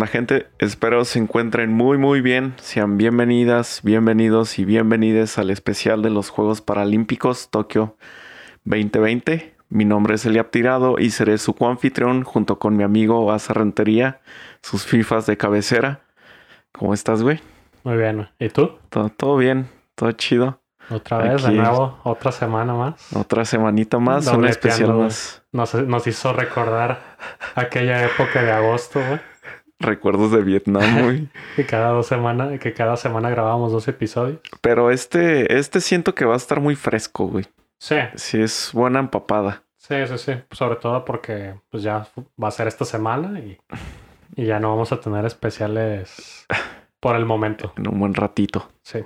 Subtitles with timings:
[0.00, 0.46] onda gente?
[0.58, 2.54] Espero se encuentren muy muy bien.
[2.56, 7.98] Sean bienvenidas, bienvenidos y bienvenides al especial de los Juegos Paralímpicos Tokio
[8.64, 9.54] 2020.
[9.68, 14.22] Mi nombre es Eliab Tirado y seré su coanfitrión junto con mi amigo Asa Rentería,
[14.62, 16.00] sus FIFAs de cabecera.
[16.72, 17.42] ¿Cómo estás, güey?
[17.84, 18.26] Muy bien.
[18.38, 18.78] ¿Y tú?
[18.88, 20.62] Todo, todo bien, todo chido.
[20.88, 23.14] Otra vez, de nuevo, otra semana más.
[23.14, 25.42] Otra semanita más, un especial más.
[25.52, 27.02] Nos, nos hizo recordar
[27.54, 29.20] aquella época de agosto, güey.
[29.80, 31.28] Recuerdos de Vietnam, güey.
[31.56, 34.38] que cada dos semanas, que cada semana grabábamos dos episodios.
[34.60, 37.46] Pero este, este siento que va a estar muy fresco, güey.
[37.78, 37.96] Sí.
[38.14, 39.62] Sí, es buena empapada.
[39.78, 40.32] Sí, sí, sí.
[40.52, 42.06] Sobre todo porque pues ya
[42.40, 43.58] va a ser esta semana y,
[44.36, 46.46] y ya no vamos a tener especiales
[47.00, 47.72] por el momento.
[47.76, 48.68] En un buen ratito.
[48.82, 49.00] Sí.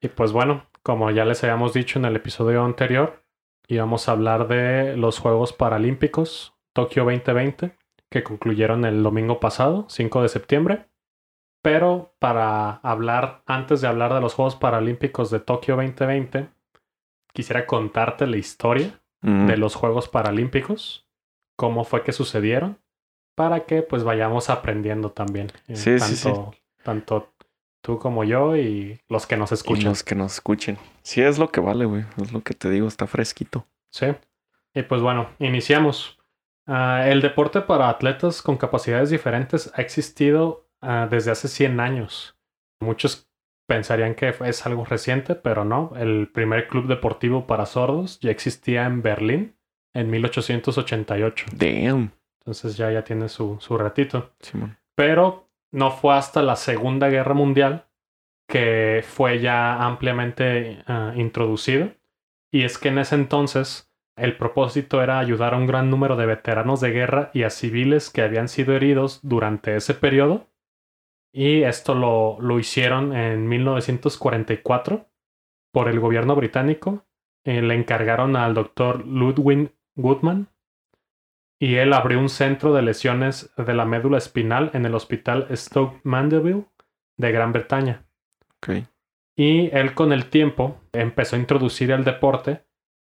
[0.00, 3.22] Y pues bueno, como ya les habíamos dicho en el episodio anterior,
[3.68, 7.72] íbamos a hablar de los Juegos Paralímpicos Tokio 2020,
[8.10, 10.86] que concluyeron el domingo pasado, 5 de septiembre.
[11.62, 16.48] Pero para hablar, antes de hablar de los Juegos Paralímpicos de Tokio 2020,
[17.32, 21.06] quisiera contarte la historia de los Juegos Paralímpicos,
[21.56, 22.78] cómo fue que sucedieron,
[23.34, 25.48] para que pues vayamos aprendiendo también.
[25.68, 27.32] eh, Sí, sí, tanto, tanto
[27.82, 29.84] tú como yo y los que nos y escuchan.
[29.90, 30.78] los que nos escuchen.
[31.02, 32.04] Sí, es lo que vale, güey.
[32.22, 33.66] Es lo que te digo, está fresquito.
[33.90, 34.06] Sí.
[34.74, 36.18] Y pues bueno, iniciamos.
[36.72, 42.38] Ah, el deporte para atletas con capacidades diferentes ha existido ah, desde hace 100 años.
[42.80, 43.28] Muchos
[43.66, 45.92] pensarían que es algo reciente, pero no.
[45.96, 49.56] El primer club deportivo para sordos ya existía en Berlín
[49.94, 51.46] en 1888.
[51.52, 52.12] Damn.
[52.40, 54.32] Entonces ya, ya tiene su, su ratito.
[54.38, 54.78] Simón.
[54.94, 57.86] Pero no fue hasta la Segunda Guerra Mundial
[58.48, 61.90] que fue ya ampliamente ah, introducido.
[62.52, 66.26] Y es que en ese entonces el propósito era ayudar a un gran número de
[66.26, 70.48] veteranos de guerra y a civiles que habían sido heridos durante ese periodo.
[71.32, 75.06] Y esto lo, lo hicieron en 1944
[75.72, 77.06] por el gobierno británico.
[77.44, 80.48] Eh, le encargaron al doctor Ludwig Goodman
[81.58, 86.00] y él abrió un centro de lesiones de la médula espinal en el hospital Stoke
[86.04, 86.66] Mandeville
[87.16, 88.04] de Gran Bretaña.
[88.56, 88.84] Ok.
[89.36, 92.64] Y él con el tiempo empezó a introducir el deporte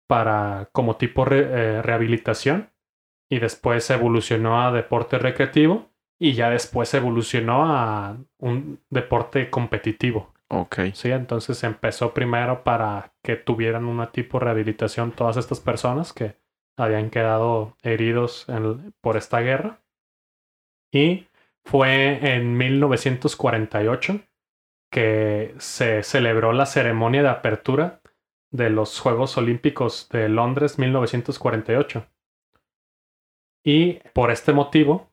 [0.08, 1.48] para como tipo re-
[1.78, 2.72] eh, rehabilitación
[3.30, 10.34] y después evolucionó a deporte recreativo y ya después evolucionó a un deporte competitivo.
[10.50, 10.80] Ok.
[10.94, 16.36] Sí, entonces empezó primero para que tuvieran una tipo de rehabilitación todas estas personas que
[16.78, 19.80] habían quedado heridos en- por esta guerra.
[20.92, 21.28] Y
[21.66, 24.22] fue en 1948
[24.90, 28.00] que se celebró la ceremonia de apertura
[28.52, 32.08] de los Juegos Olímpicos de Londres 1948.
[33.64, 35.12] Y por este motivo,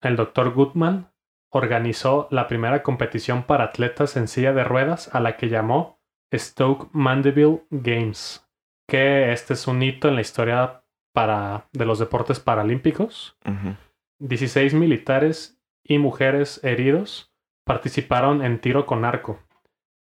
[0.00, 0.54] el Dr.
[0.54, 1.12] Goodman
[1.50, 6.00] organizó la primera competición para atletas en silla de ruedas a la que llamó
[6.32, 8.48] Stoke Mandeville Games,
[8.88, 13.38] que este es un hito en la historia para, de los deportes paralímpicos.
[13.46, 13.76] Ujú.
[14.20, 17.32] 16 militares y mujeres heridos
[17.64, 19.38] participaron en tiro con arco.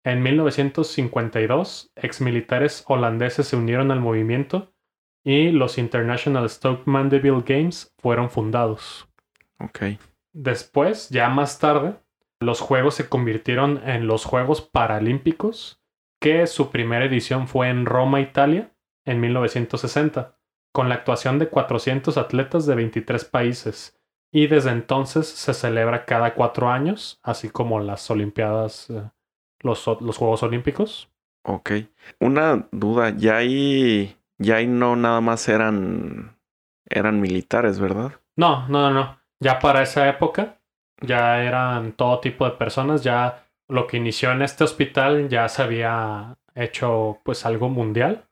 [0.05, 4.73] En 1952, exmilitares holandeses se unieron al movimiento
[5.23, 9.09] y los International Stoke Mandeville Games fueron fundados.
[9.59, 9.99] Ok.
[10.33, 11.97] Después, ya más tarde,
[12.41, 15.83] los Juegos se convirtieron en los Juegos Paralímpicos,
[16.21, 18.73] que su primera edición fue en Roma, Italia,
[19.05, 20.39] en 1960,
[20.73, 24.01] con la actuación de 400 atletas de 23 países.
[24.33, 29.11] Y desde entonces se celebra cada cuatro años, así como las Olimpiadas, eh,
[29.61, 31.09] los, los Juegos Olímpicos.
[31.45, 31.73] Ok.
[32.19, 33.11] Una duda.
[33.17, 34.17] Ya ahí.
[34.39, 36.37] Ya ahí no nada más eran.
[36.89, 38.13] Eran militares, ¿verdad?
[38.37, 39.21] No, no, no, no.
[39.39, 40.59] Ya para esa época
[41.01, 43.03] ya eran todo tipo de personas.
[43.03, 48.25] Ya lo que inició en este hospital ya se había hecho pues algo mundial,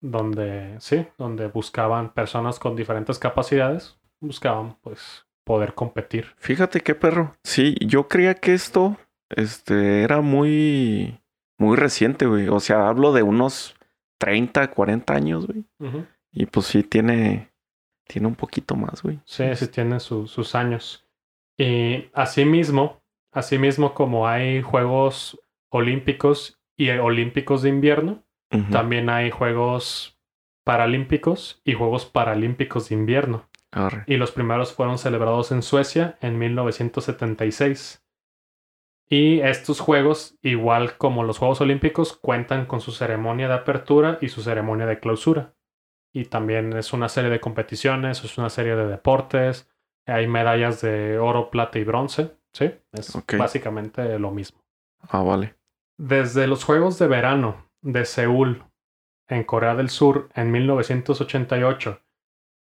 [0.00, 6.34] donde sí, donde buscaban personas con diferentes capacidades, buscaban pues poder competir.
[6.38, 7.34] Fíjate qué perro.
[7.44, 8.96] Sí, yo creía que esto.
[9.30, 10.02] Este.
[10.02, 11.20] Era muy.
[11.58, 12.48] Muy reciente, güey.
[12.48, 13.74] O sea, hablo de unos
[14.18, 15.64] 30, 40 años, güey.
[16.32, 17.50] Y pues sí tiene.
[18.06, 19.18] Tiene un poquito más, güey.
[19.24, 21.04] Sí, sí tiene su- sus años.
[21.58, 23.02] Y asimismo,
[23.32, 25.40] asimismo como hay Juegos
[25.70, 28.22] Olímpicos y Olímpicos de invierno,
[28.70, 30.18] también hay Juegos
[30.64, 33.48] Paralímpicos y Juegos Paralímpicos de invierno.
[33.72, 34.04] Arre.
[34.06, 38.02] Y los primeros fueron celebrados en Suecia en 1976.
[39.08, 44.28] Y estos juegos, igual como los Juegos Olímpicos, cuentan con su ceremonia de apertura y
[44.28, 45.54] su ceremonia de clausura.
[46.12, 49.68] Y también es una serie de competiciones, es una serie de deportes,
[50.06, 52.36] Hay medallas de oro, plata y bronce.
[52.52, 54.62] Sí, es básicamente lo mismo.
[55.00, 55.56] Ah, vale.
[55.98, 58.64] Desde los Juegos de Verano de Seúl
[59.28, 62.00] en Corea del Sur en 1988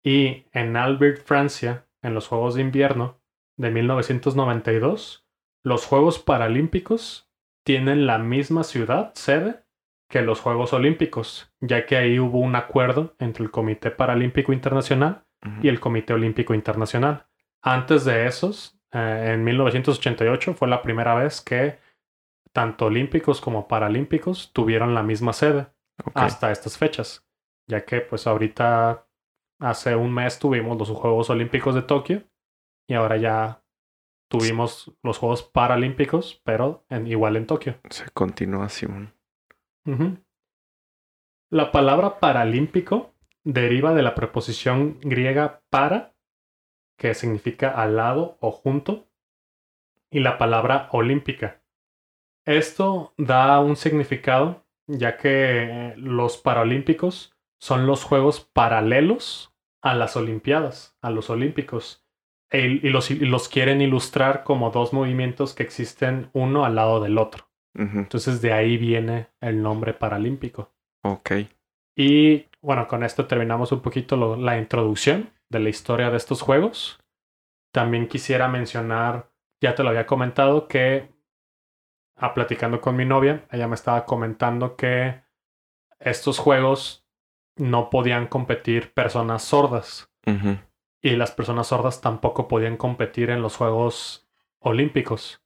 [0.04, 3.20] y en Albert, Francia, en los Juegos de Invierno
[3.58, 5.25] de 1992,
[5.66, 7.28] los Juegos Paralímpicos
[7.66, 9.66] tienen la misma ciudad, sede,
[10.08, 15.26] que los Juegos Olímpicos, ya que ahí hubo un acuerdo entre el Comité Paralímpico Internacional
[15.64, 17.26] y el Comité Olímpico Internacional.
[17.64, 21.80] Antes de esos, eh, en 1988 fue la primera vez que
[22.54, 25.68] tanto olímpicos como paralímpicos tuvieron la misma sede
[26.14, 27.28] hasta estas fechas,
[27.68, 29.08] ya que pues ahorita
[29.60, 32.24] hace un mes tuvimos los Juegos Olímpicos de Tokio
[32.88, 33.65] y ahora ya
[34.28, 37.80] tuvimos los Juegos Paralímpicos, pero en, igual en Tokio.
[37.90, 39.14] Se continúa Simón.
[41.52, 43.14] La palabra paralímpico
[43.44, 46.16] deriva de la preposición griega para,
[46.98, 49.08] que significa al lado o junto,
[50.10, 51.62] y la palabra olímpica.
[52.46, 60.96] Esto da un significado ya que los Paralímpicos son los Juegos paralelos a las Olimpiadas,
[61.02, 62.05] a los Olímpicos.
[62.58, 67.48] Y, los, los, quieren ilustrar como dos movimientos que existen uno al lado del otro.
[67.78, 70.72] Entonces de ahí viene el nombre paralímpico.
[71.04, 71.32] Ok.
[71.98, 77.00] Y bueno, con esto terminamos un poquito la introducción de la historia de estos juegos.
[77.74, 79.30] También quisiera mencionar,
[79.62, 81.14] ya te lo había comentado, que
[82.18, 85.22] a platicando con mi novia, ella me estaba comentando que
[86.00, 87.06] estos juegos
[87.58, 90.10] no podían competir personas sordas.
[91.06, 95.40] Y las personas sordas tampoco podían competir en los Juegos Olímpicos.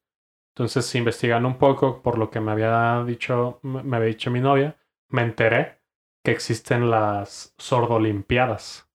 [0.56, 4.78] Entonces, investigando un poco por lo que me había dicho, me había dicho mi novia,
[5.10, 5.82] me enteré
[6.24, 8.90] que existen las sordolimpiadas.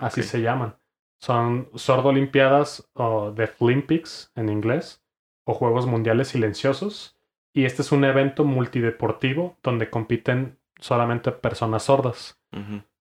[0.00, 0.74] Así se llaman.
[1.20, 5.04] Son sordolimpiadas o Deaflympics en inglés
[5.44, 7.20] o Juegos Mundiales Silenciosos.
[7.52, 12.36] Y este es un evento multideportivo donde compiten solamente personas sordas.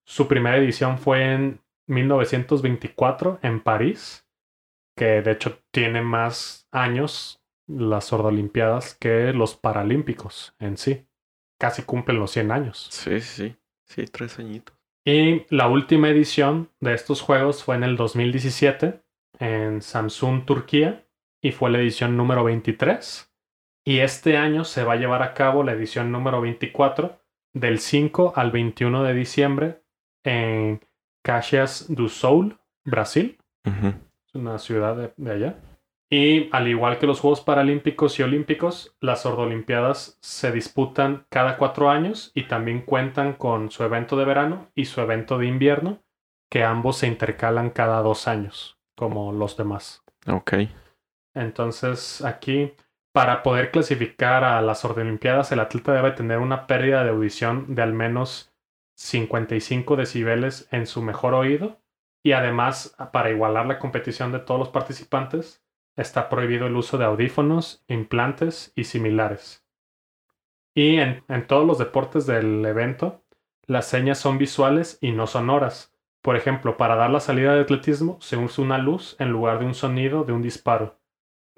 [0.05, 4.27] Su primera edición fue en 1924 en París,
[4.95, 11.05] que de hecho tiene más años las sordolimpiadas que los paralímpicos en sí.
[11.59, 12.87] Casi cumplen los 100 años.
[12.89, 14.75] Sí, sí, sí, tres añitos.
[15.05, 19.01] Y la última edición de estos juegos fue en el 2017
[19.39, 21.05] en Samsung, Turquía,
[21.41, 23.31] y fue la edición número 23.
[23.85, 27.19] Y este año se va a llevar a cabo la edición número 24
[27.53, 29.83] del 5 al 21 de diciembre
[30.23, 30.81] en
[31.23, 33.37] Caxias do Sul, Brasil.
[33.63, 35.59] Es una ciudad de, allá.
[36.11, 41.89] Y al igual que los Juegos Paralímpicos y Olímpicos, las Sordolimpiadas se disputan cada cuatro
[41.89, 46.01] años y también cuentan con su evento de verano y su evento de invierno,
[46.49, 50.03] que ambos se intercalan cada dos años, como los demás.
[50.27, 50.53] Ok.
[51.35, 52.73] Entonces, aquí,
[53.13, 57.83] para poder clasificar a las Olimpiadas, el atleta debe tener una pérdida de audición de
[57.83, 58.48] al menos
[58.99, 61.79] 55 decibeles en su mejor oído.
[62.21, 65.63] Y además, para igualar la competición de todos los participantes,
[65.95, 69.65] está prohibido el uso de audífonos, implantes y similares.
[70.73, 73.23] Y en, todos los deportes del evento,
[73.65, 75.93] las señas son visuales y no sonoras.
[76.21, 79.65] Por ejemplo, para dar la salida de atletismo se usa una luz en lugar de
[79.65, 80.99] un sonido de un disparo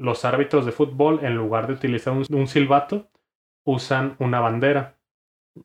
[0.02, 3.08] los árbitros de fútbol, en lugar de utilizar un, silbato,
[3.64, 4.98] usan una bandera.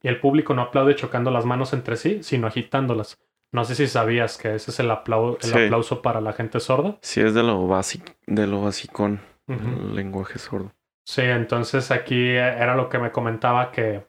[0.02, 3.18] Y el público no aplaude chocando las manos entre sí, sino agitándolas.
[3.52, 6.98] No sé si sabías que ese es el, aplauso para la gente sorda.
[7.00, 10.72] Sí, es de lo, básico, de lo basicón, el lenguaje sordo.
[11.06, 14.06] Sí, entonces aquí era lo que me comentaba que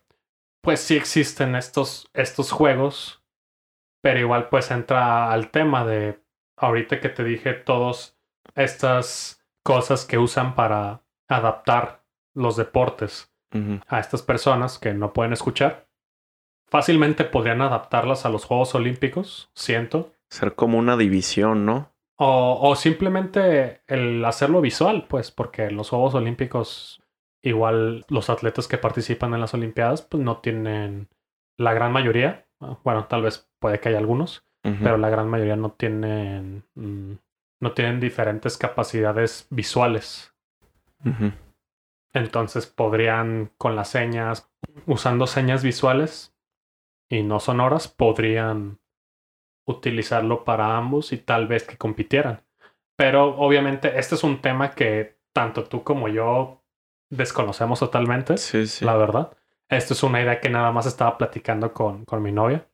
[0.61, 3.23] pues sí existen estos, estos juegos,
[4.01, 6.19] pero igual pues entra al tema de
[6.57, 8.17] ahorita que te dije todos
[8.55, 12.03] estas cosas que usan para adaptar
[12.33, 13.31] los deportes
[13.87, 15.87] a estas personas que no pueden escuchar.
[16.69, 20.11] Fácilmente podrían adaptarlas a los Juegos Olímpicos, siento.
[20.29, 21.91] Ser como una división, ¿no?
[22.17, 27.01] O, o simplemente el hacerlo visual, pues, porque en los Juegos Olímpicos,
[27.41, 31.07] igual los atletas que participan en las Olimpiadas, pues no tienen
[31.57, 32.45] la gran mayoría.
[32.83, 37.13] Bueno, tal vez puede que haya algunos, pero la gran mayoría no tienen mm,
[37.59, 40.33] no tienen diferentes capacidades visuales.
[42.13, 44.49] Entonces podrían, con las señas,
[44.85, 46.35] usando señas visuales
[47.09, 48.79] y no sonoras, podrían
[49.67, 52.41] utilizarlo para ambos y tal vez que compitieran.
[52.97, 56.63] Pero obviamente este es un tema que tanto tú como yo
[57.11, 58.83] desconocemos totalmente, sí, sí.
[58.83, 59.37] la verdad.
[59.69, 62.67] Esto es una idea que nada más estaba platicando con, con mi novia,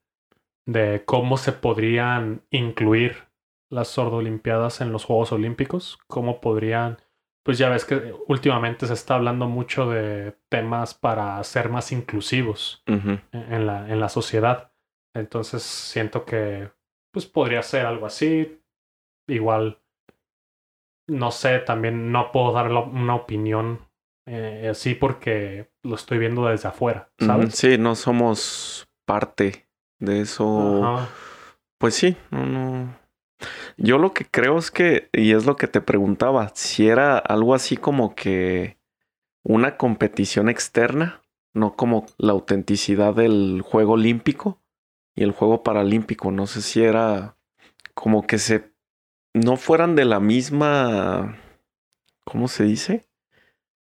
[0.66, 3.28] de cómo se podrían incluir
[3.70, 6.98] las sordolimpiadas en los Juegos Olímpicos, cómo podrían,
[7.44, 12.84] pues ya ves que últimamente se está hablando mucho de temas para ser más inclusivos
[12.88, 14.72] en la, en la sociedad.
[15.14, 16.72] Entonces siento que
[17.12, 18.62] pues podría ser algo así.
[19.28, 19.80] Igual,
[21.08, 23.80] no sé, también no puedo dar una opinión
[24.26, 27.10] eh, así porque lo estoy viendo desde afuera.
[27.20, 27.56] ¿sabes?
[27.56, 29.68] Sí, no somos parte
[30.00, 30.98] de eso.
[31.78, 33.03] Pues sí, no, no.
[33.78, 37.54] Yo lo que creo es que, y es lo que te preguntaba, si era algo
[37.54, 38.78] así como que
[39.44, 41.22] una competición externa,
[41.54, 44.60] no como la autenticidad del juego olímpico
[45.16, 46.32] y el juego paralímpico.
[46.32, 47.38] No sé si era
[47.94, 48.74] como que se
[49.34, 51.38] no fueran de la misma,
[52.24, 53.08] ¿cómo se dice?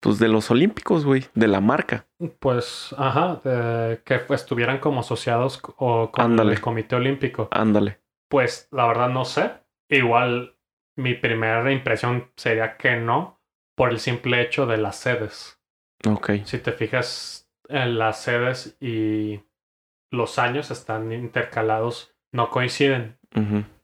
[0.01, 2.07] Pues de los olímpicos, güey, de la marca.
[2.39, 6.53] Pues, ajá, eh, que estuvieran como asociados o con Ándale.
[6.53, 7.49] el Comité Olímpico.
[7.51, 7.99] Ándale.
[8.29, 9.51] Pues la verdad no sé.
[9.89, 10.55] Igual
[10.95, 13.41] mi primera impresión sería que no,
[13.75, 15.59] por el simple hecho de las sedes.
[16.07, 16.31] Ok.
[16.45, 19.41] Si te fijas en las sedes y
[20.11, 23.17] los años están intercalados, no coinciden.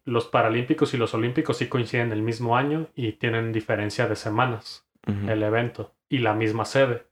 [0.06, 4.86] Los Paralímpicos y los Olímpicos sí coinciden el mismo año y tienen diferencia de semanas
[5.06, 7.08] el evento y la misma sede.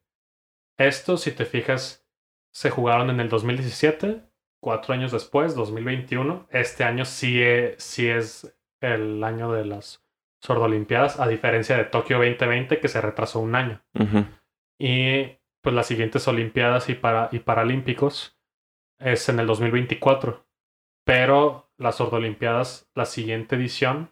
[0.78, 2.08] Esto, si te fijas,
[2.52, 4.24] se jugaron en el 2017,
[4.64, 6.48] cuatro años después, 2021.
[6.50, 10.04] Este año sí es, sí es el año de las
[10.40, 13.82] sordolimpiadas, a diferencia de Tokio 2020, que se retrasó un año.
[13.94, 14.26] Ujú.
[14.80, 18.38] Y pues las siguientes Olimpiadas y, para, y Paralímpicos
[19.00, 20.46] es en el 2024.
[21.06, 24.12] Pero las sordolimpiadas, la siguiente edición,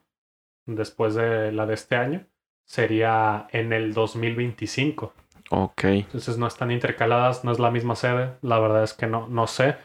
[0.65, 2.25] después de la de este año,
[2.65, 5.13] sería en el 2025.
[5.51, 5.83] Ok.
[5.83, 8.33] Entonces no están intercaladas, no es la misma sede.
[8.41, 9.77] La verdad es que no, no sé.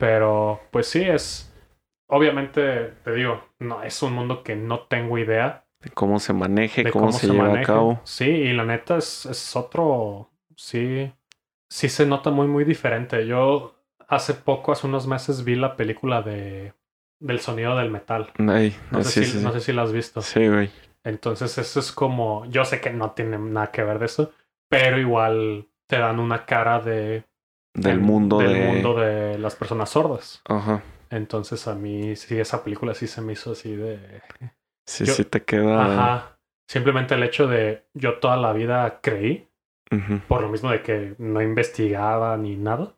[0.00, 1.54] Pero pues sí, es.
[2.08, 6.82] Obviamente, te digo, no es un mundo que no tengo idea De cómo se maneje,
[6.82, 7.74] de cómo, se, lleva a maneja.
[7.74, 8.00] cabo.
[8.04, 10.30] Sí, y la neta es, es otro.
[10.56, 11.12] Sí.
[11.68, 13.26] Sí se nota muy, muy diferente.
[13.26, 13.76] Yo
[14.08, 16.72] hace poco, hace unos meses, vi la película de
[17.20, 18.32] del sonido del metal.
[18.48, 20.22] Ay, No, sé, sí, si, sí, no sé si la has visto.
[20.22, 20.70] Sí, güey.
[21.04, 22.46] Entonces, eso es como.
[22.46, 24.32] Yo sé que no tiene nada que ver de eso,
[24.68, 27.24] pero igual te dan una cara de.
[27.74, 28.66] Del en- mundo del de.
[28.66, 30.42] mundo de las personas sordas.
[30.46, 30.82] Ajá.
[31.10, 34.22] Entonces, a mí sí, esa película sí se me hizo así de.
[34.86, 35.84] Sí, Yo- sí te queda.
[35.84, 36.38] Ajá.
[36.68, 39.48] Simplemente el hecho de yo toda la vida creí,
[40.28, 42.94] por lo mismo de que no investigaba ni nada,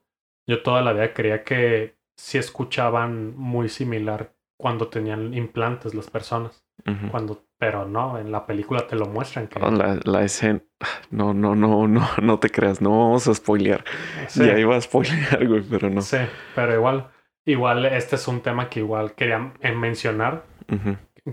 [0.46, 6.61] yo toda la vida creía que sí escuchaban muy similar cuando tenían implantes las personas.
[7.10, 10.60] Cuando, pero no, en la película te lo muestran que La, la escena.
[11.10, 12.80] No, no, no, no, no te creas.
[12.80, 13.84] No vamos a spoilear.
[14.26, 16.00] Sí, Ya iba a spoilear, güey, pero no.
[16.00, 16.16] sí,
[16.54, 17.08] pero igual,
[17.44, 20.44] igual este es un tema que igual quería mencionar.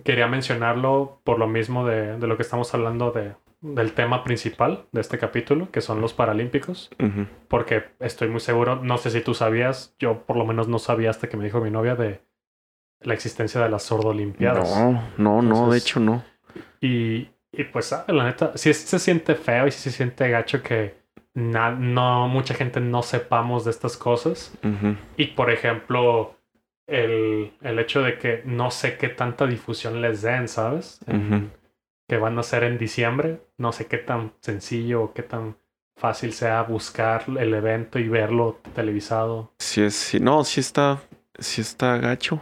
[0.04, 4.86] Quería mencionarlo por lo mismo de, de lo que estamos hablando de, del tema principal
[4.92, 6.92] de este capítulo, que son los Paralímpicos.
[7.48, 11.10] porque estoy muy seguro, no sé si tú sabías, yo por lo menos no sabía
[11.10, 12.22] hasta que me dijo mi novia de
[13.02, 14.70] la existencia de las sordolimpiadas.
[14.78, 16.24] No, no, no, de hecho no.
[16.82, 18.14] Y, y pues, ¿sabe?
[18.14, 20.96] la neta, sí se siente feo y sí se siente gacho que
[21.34, 24.52] na- no mucha gente no sepamos de estas cosas.
[25.18, 26.36] Y por ejemplo,
[26.88, 31.00] el, el hecho de que no sé qué tanta difusión les den, ¿sabes?
[32.08, 33.42] Que van a ser en diciembre.
[33.58, 35.58] No sé qué tan sencillo o qué tan
[35.96, 39.52] fácil sea buscar el evento y verlo televisado.
[39.60, 41.00] Sí, es, sí, no, sí está,
[41.38, 42.42] sí está gacho.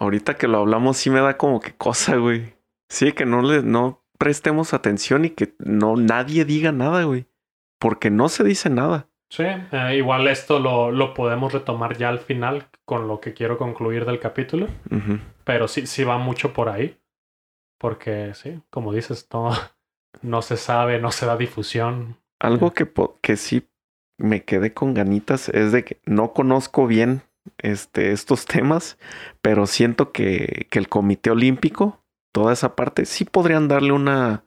[0.00, 2.54] Ahorita que lo hablamos, sí me da como que cosa, güey.
[2.88, 7.26] Sí, que no le, no prestemos atención y que no nadie diga nada, güey.
[7.78, 9.06] Porque no se dice nada.
[9.30, 13.56] Sí, eh, igual esto lo, lo podemos retomar ya al final con lo que quiero
[13.58, 15.20] concluir del capítulo, Ujú.
[15.44, 16.98] pero sí, sí va mucho por ahí,
[17.78, 19.50] porque sí, como dices, no,
[20.22, 22.16] no se sabe, no se da difusión.
[22.40, 23.68] Algo que, po- que sí
[24.18, 27.22] me quedé con ganitas es de que no conozco bien
[27.58, 28.98] este, estos temas,
[29.42, 32.00] pero siento que, que el Comité Olímpico,
[32.32, 34.44] toda esa parte, sí podrían darle una,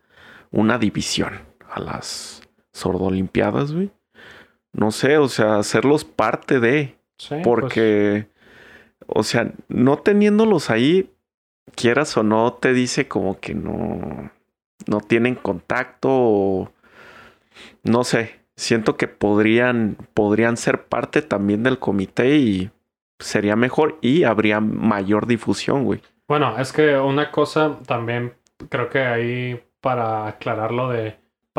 [0.52, 2.42] una división a las
[2.72, 3.92] sordolimpiadas, güey.
[4.72, 8.28] No sé, o sea, hacerlos parte de, Sí, pues, porque,
[9.06, 11.12] o sea, no teniéndolos ahí,
[11.76, 14.32] quieras o no, te dice como que no,
[14.88, 16.72] no tienen contacto o
[17.84, 18.42] no sé.
[18.56, 22.72] Siento que podrían, podrían ser parte también del comité y
[23.24, 26.02] sería mejor y habría mayor difusión, güey.
[26.28, 28.34] Bueno, es que una cosa también
[28.70, 31.18] creo que ahí para aclarar lo de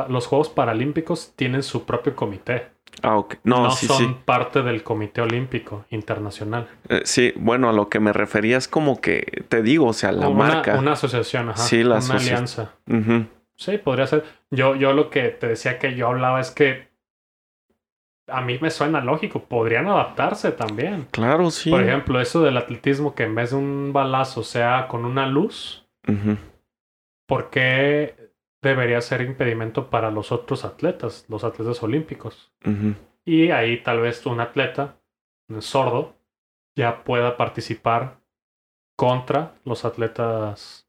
[0.08, 2.74] los Juegos Paralímpicos tienen su propio comité.
[3.02, 3.36] Ah, ok.
[3.44, 4.16] No, no sí, son sí.
[4.24, 6.68] parte del Comité Olímpico Internacional.
[6.88, 10.12] Eh, sí, bueno, a lo que me refería es como que, te digo, o sea,
[10.12, 10.78] la una, marca.
[10.78, 11.58] Una asociación, ajá.
[11.58, 12.72] Sí, la una alianza.
[13.56, 14.24] Sí, podría ser.
[14.50, 16.88] Yo, yo lo que te decía que yo hablaba es que
[18.26, 19.44] a mí me suena lógico.
[19.44, 21.06] Podrían adaptarse también.
[21.10, 21.70] Claro, sí.
[21.70, 25.86] Por ejemplo, eso del atletismo que en vez de un balazo sea con una luz,
[26.08, 26.36] Ujú.
[27.26, 32.52] ¿por qué debería ser impedimento para los otros atletas, los atletas olímpicos?
[33.24, 34.96] Y ahí tal vez un atleta
[35.48, 36.16] un sordo
[36.76, 38.18] ya pueda participar
[38.96, 40.88] contra los atletas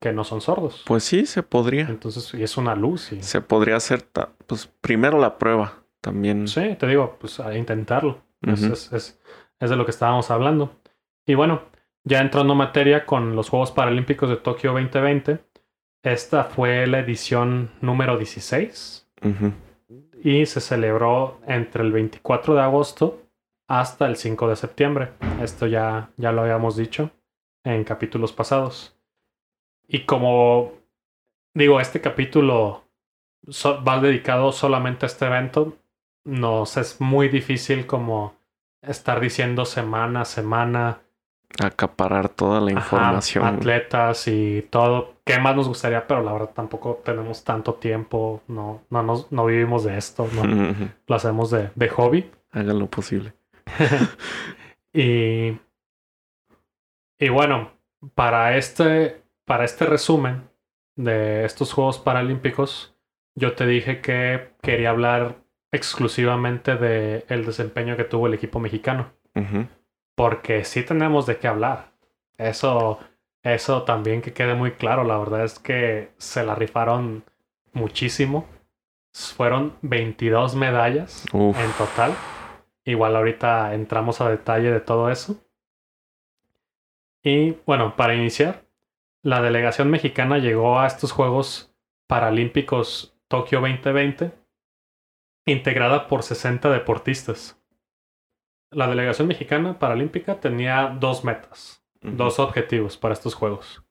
[0.00, 0.82] que no son sordos.
[0.86, 1.86] Pues sí, se podría.
[1.88, 3.12] Entonces, y es una luz.
[3.12, 4.06] Y, Se podría hacer,
[4.46, 6.48] pues primero la prueba también.
[6.48, 8.22] sí, te digo, pues a intentarlo.
[8.42, 9.20] Es- es, es-
[9.60, 10.76] es de lo que estábamos hablando.
[11.26, 11.62] Y bueno,
[12.04, 15.38] ya entrando en materia con los Juegos Paralímpicos de Tokio 2020,
[16.02, 19.52] esta fue la edición número 16 Ujú.
[20.22, 23.22] y se celebró entre el 24 de agosto
[23.68, 25.08] hasta el 5 de septiembre.
[25.42, 27.10] Esto ya, ya lo habíamos dicho
[27.64, 28.94] en capítulos pasados.
[29.88, 30.72] Y como
[31.54, 32.84] digo, este capítulo
[33.48, 35.76] so- va dedicado solamente a este evento,
[36.26, 38.34] nos es muy difícil como
[38.82, 41.00] estar diciendo semana a semana
[41.62, 43.44] Acaparar toda la información.
[43.44, 45.14] atletas y todo.
[45.24, 46.06] ¿Qué más nos gustaría?
[46.06, 48.42] Pero la verdad tampoco tenemos tanto tiempo.
[48.48, 50.28] No, no, nos, no vivimos de esto.
[50.34, 50.42] No,
[51.06, 52.30] lo hacemos de, de hobby.
[52.50, 53.32] Hagan lo posible.
[54.92, 55.56] y,
[57.18, 57.70] y bueno,
[58.14, 60.50] para este, para este resumen
[60.96, 62.94] de estos Juegos Paralímpicos,
[63.34, 65.36] yo te dije que quería hablar
[65.72, 69.12] exclusivamente de el desempeño que tuvo el equipo mexicano.
[70.14, 71.92] Porque sí tenemos de qué hablar.
[72.38, 72.98] Eso,
[73.42, 75.04] eso también que quede muy claro.
[75.04, 77.24] La verdad es que se la rifaron
[77.72, 78.46] muchísimo.
[79.12, 81.58] Fueron 22 medallas Uf.
[81.58, 82.14] en total.
[82.84, 85.36] Igual ahorita entramos a detalle de todo eso.
[87.22, 88.62] Y bueno, para iniciar,
[89.22, 91.74] la delegación mexicana llegó a estos Juegos
[92.06, 94.45] Paralímpicos Tokio 2020
[95.46, 97.58] integrada por 60 deportistas.
[98.70, 103.82] La delegación mexicana paralímpica tenía dos metas, dos objetivos para estos Juegos.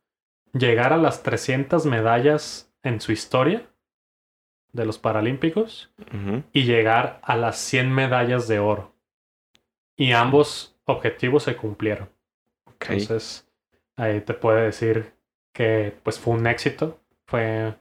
[0.54, 3.68] Llegar a las 300 medallas en su historia
[4.74, 5.92] de los Paralímpicos
[6.52, 8.94] y llegar a las 100 medallas de oro.
[9.96, 12.10] Y ambos objetivos se cumplieron.
[12.82, 13.48] Entonces,
[13.96, 15.14] ahí te puede decir
[15.54, 17.00] que pues fue un éxito.
[17.26, 17.76] Fue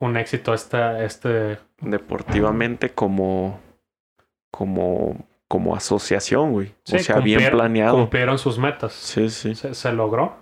[0.00, 1.58] un éxito esta, este...
[1.80, 3.60] Deportivamente como,
[4.50, 6.74] como, como asociación, güey.
[6.84, 7.96] sí, o sea, bien planeado.
[7.96, 8.92] Cumplieron sus metas.
[8.92, 9.54] Sí, sí.
[9.54, 10.36] Se, se logró.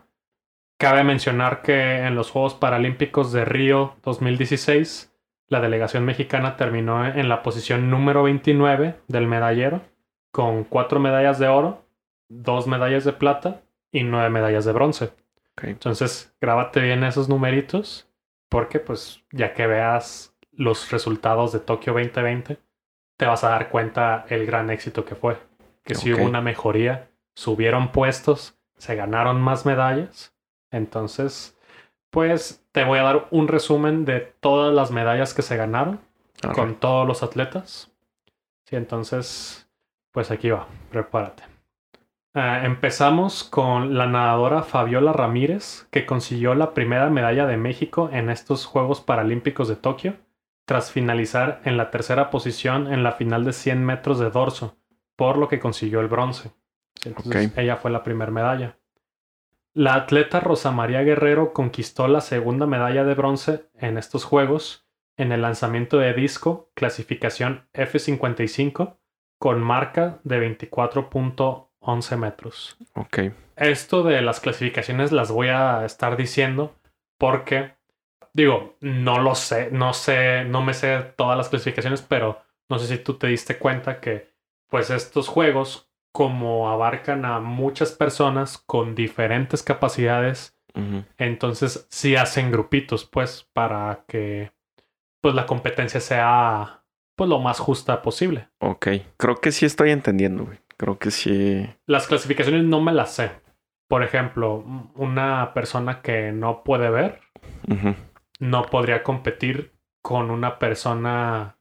[0.79, 5.15] Cabe mencionar que en los Juegos Paralímpicos de Río 2016,
[5.49, 9.81] la delegación mexicana terminó en la posición número 29 del medallero,
[10.33, 11.87] con cuatro medallas de oro,
[12.29, 15.11] dos medallas de plata y nueve medallas de bronce.
[15.63, 18.07] Entonces, grábate bien esos numeritos,
[18.49, 22.59] porque pues ya que veas los resultados de Tokio 2020,
[23.17, 25.39] te vas a dar cuenta el gran éxito que fue.
[25.85, 26.19] Que sí Ok.
[26.19, 30.35] hubo una mejoría, subieron puestos, se ganaron más medallas.
[30.71, 31.57] Entonces,
[32.11, 36.01] pues te voy a dar un resumen de todas las medallas que se ganaron
[36.55, 37.91] con todos los atletas.
[38.65, 39.69] Sí, entonces,
[40.13, 41.45] pues aquí va, prepárate.
[42.39, 48.29] Ah, empezamos con la nadadora Fabiola Ramírez, que consiguió la primera medalla de México en
[48.29, 50.19] estos Juegos Paralímpicos de Tokio,
[50.67, 54.77] tras finalizar en la tercera posición en la final de 100 metros de dorso,
[55.17, 56.51] por lo que consiguió el bronce.
[57.07, 58.77] Entonces, ella fue la primera medalla.
[59.73, 65.33] La atleta Rosa María Guerrero conquistó la segunda medalla de bronce en estos Juegos en
[65.33, 68.99] el lanzamiento de disco clasificación F55
[69.39, 70.39] con marca de
[71.87, 72.77] 24.11 metros.
[72.95, 73.19] Ok.
[73.57, 76.75] Esto de las clasificaciones las voy a estar diciendo
[77.19, 77.75] porque,
[78.35, 82.87] digo, no lo sé, no sé, no me sé todas las clasificaciones, pero no sé
[82.87, 84.29] si tú te diste cuenta que,
[84.69, 90.55] pues, estos juegos, como abarcan a muchas personas con diferentes capacidades,
[91.17, 94.53] entonces sí hacen grupitos, pues, para que,
[95.23, 96.83] pues, la competencia sea,
[97.15, 98.49] pues, lo más justa posible.
[98.59, 98.89] Ok.
[99.17, 100.59] Creo que sí estoy entendiendo, güey.
[100.79, 101.67] Creo que sí.
[101.87, 103.31] Las clasificaciones no me las sé.
[103.89, 107.21] Por ejemplo, una persona que no puede ver
[107.69, 107.95] Ujú.
[108.41, 111.59] no podría competir con una persona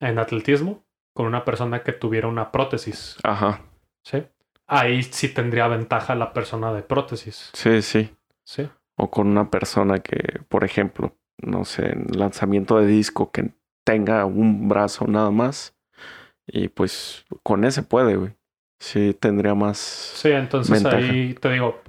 [0.00, 3.16] en atletismo, con una persona que tuviera una prótesis.
[3.22, 3.60] Ajá.
[4.02, 4.24] ¿sí?
[4.66, 7.50] Ahí sí tendría ventaja la persona de prótesis.
[7.52, 8.14] Sí, sí.
[8.44, 8.68] ¿sí?
[8.96, 13.50] O con una persona que, por ejemplo, no sé, en lanzamiento de disco que
[13.84, 15.76] tenga un brazo nada más
[16.46, 18.35] Y pues con ese puede, güey.
[18.78, 19.78] Sí, tendría más.
[19.78, 20.96] Sí, entonces Ventaja.
[20.96, 21.80] ahí te digo,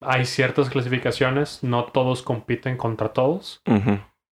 [0.00, 3.62] hay ciertas clasificaciones, no todos compiten contra todos.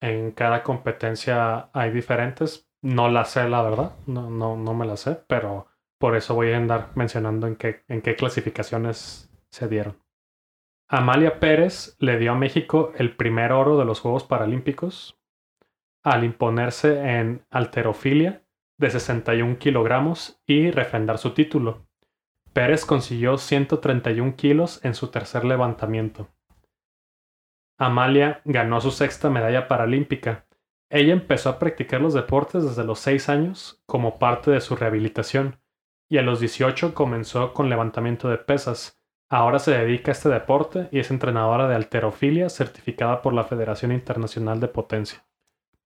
[0.00, 2.68] En cada competencia hay diferentes.
[2.82, 3.92] No la sé, la verdad.
[4.06, 5.68] No, no, no me la sé, pero
[6.00, 10.02] por eso voy a andar mencionando en qué, en qué clasificaciones se dieron.
[10.88, 15.18] Amalia Pérez le dio a México el primer oro de los Juegos Paralímpicos
[16.02, 18.42] al imponerse en alterofilia
[18.78, 21.86] de 61 kilogramos y refrendar su título.
[22.52, 26.28] Pérez consiguió 131 kilos en su tercer levantamiento.
[27.78, 30.46] Amalia ganó su sexta medalla paralímpica.
[30.90, 35.60] Ella empezó a practicar los deportes desde los 6 años como parte de su rehabilitación
[36.08, 39.02] y a los 18 comenzó con levantamiento de pesas.
[39.30, 43.92] Ahora se dedica a este deporte y es entrenadora de alterofilia certificada por la Federación
[43.92, 45.24] Internacional de Potencia.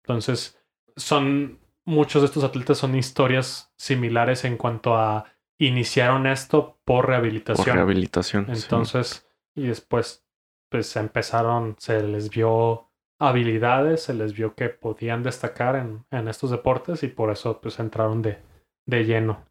[0.02, 0.60] Entonces,
[0.96, 7.08] son muchos de estos atletas son historias similares en cuanto a iniciaron esto por Por
[7.08, 7.76] rehabilitación.
[7.76, 8.46] rehabilitación.
[8.46, 8.62] sí.
[8.64, 10.24] Entonces, y después,
[10.70, 16.50] pues empezaron, se les vio habilidades, se les vio que podían destacar en, en estos
[16.50, 18.42] deportes y por eso pues entraron de,
[18.84, 19.46] de lleno.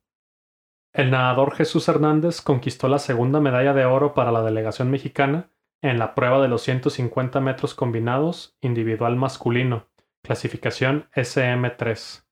[0.93, 5.49] El nadador Jesús Hernández conquistó la segunda medalla de oro para la delegación mexicana
[5.81, 9.87] en la prueba de los 150 metros combinados individual masculino,
[10.23, 12.23] clasificación SM3.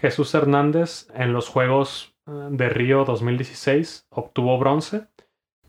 [0.00, 5.08] Jesús Hernández en los Juegos de Río 2016 obtuvo bronce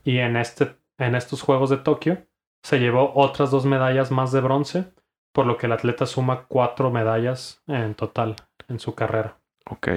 [0.04, 2.26] y en, este, en estos Juegos de Tokio
[2.64, 4.94] se llevó otras dos medallas más de bronce,
[5.34, 8.36] por lo que el atleta suma cuatro medallas en total
[8.68, 9.40] en su carrera.
[9.70, 9.88] Ok.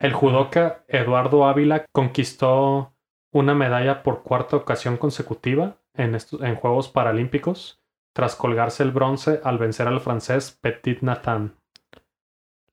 [0.00, 2.94] El judoka Eduardo Ávila conquistó
[3.32, 7.82] una medalla por cuarta ocasión consecutiva en, estos, en Juegos Paralímpicos,
[8.14, 11.56] tras colgarse el bronce al vencer al francés Petit Nathan.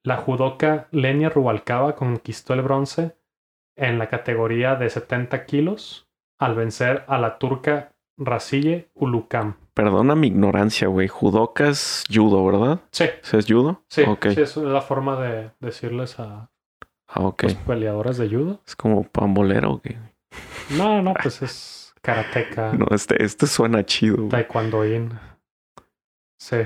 [0.04, 3.16] La judoka Lenia Rubalcaba conquistó el bronce
[3.76, 6.08] en la categoría de 70 kilos
[6.40, 9.56] al vencer a la turca Rasille Ulukam.
[9.74, 11.08] Perdona mi ignorancia, güey.
[11.08, 12.80] Judoka es judo, ¿verdad?
[12.92, 13.84] Sí, ¿Sí es judo?
[13.88, 14.28] sí, Ok.
[14.34, 16.50] sí, es la forma de decirles a
[17.14, 18.62] Ah, los peleadores de judo.
[18.66, 19.98] Es como pambolero, ¿o qué?
[20.78, 22.72] No, no, pues es karateca.
[22.78, 24.18] No, este, este suena chido.
[24.18, 24.30] güey.
[24.30, 25.20] Taekwondoín.
[26.40, 26.58] Sí.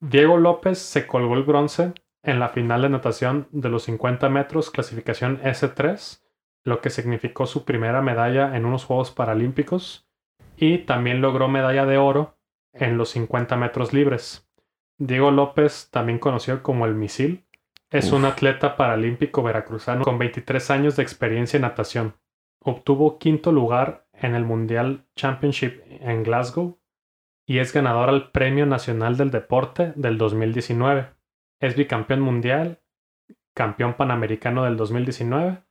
[0.00, 1.92] Diego López se colgó el bronce
[2.26, 6.22] en la final de natación de los 50 metros, clasificación S3,
[6.64, 10.08] lo que significó su primera medalla en unos Juegos Paralímpicos,
[10.56, 12.36] y también logró medalla de oro
[12.72, 14.50] en los 50 metros libres.
[14.98, 17.46] Diego López, también conocido como el Misil,
[17.90, 18.18] es Uf.
[18.18, 22.16] un atleta paralímpico veracruzano con 23 años de experiencia en natación.
[22.60, 26.80] Obtuvo quinto lugar en el Mundial Championship en Glasgow
[27.46, 31.15] y es ganador al Premio Nacional del Deporte del 2019.
[31.60, 32.80] Es bicampeón mundial,
[33.54, 35.62] campeón panamericano del 2019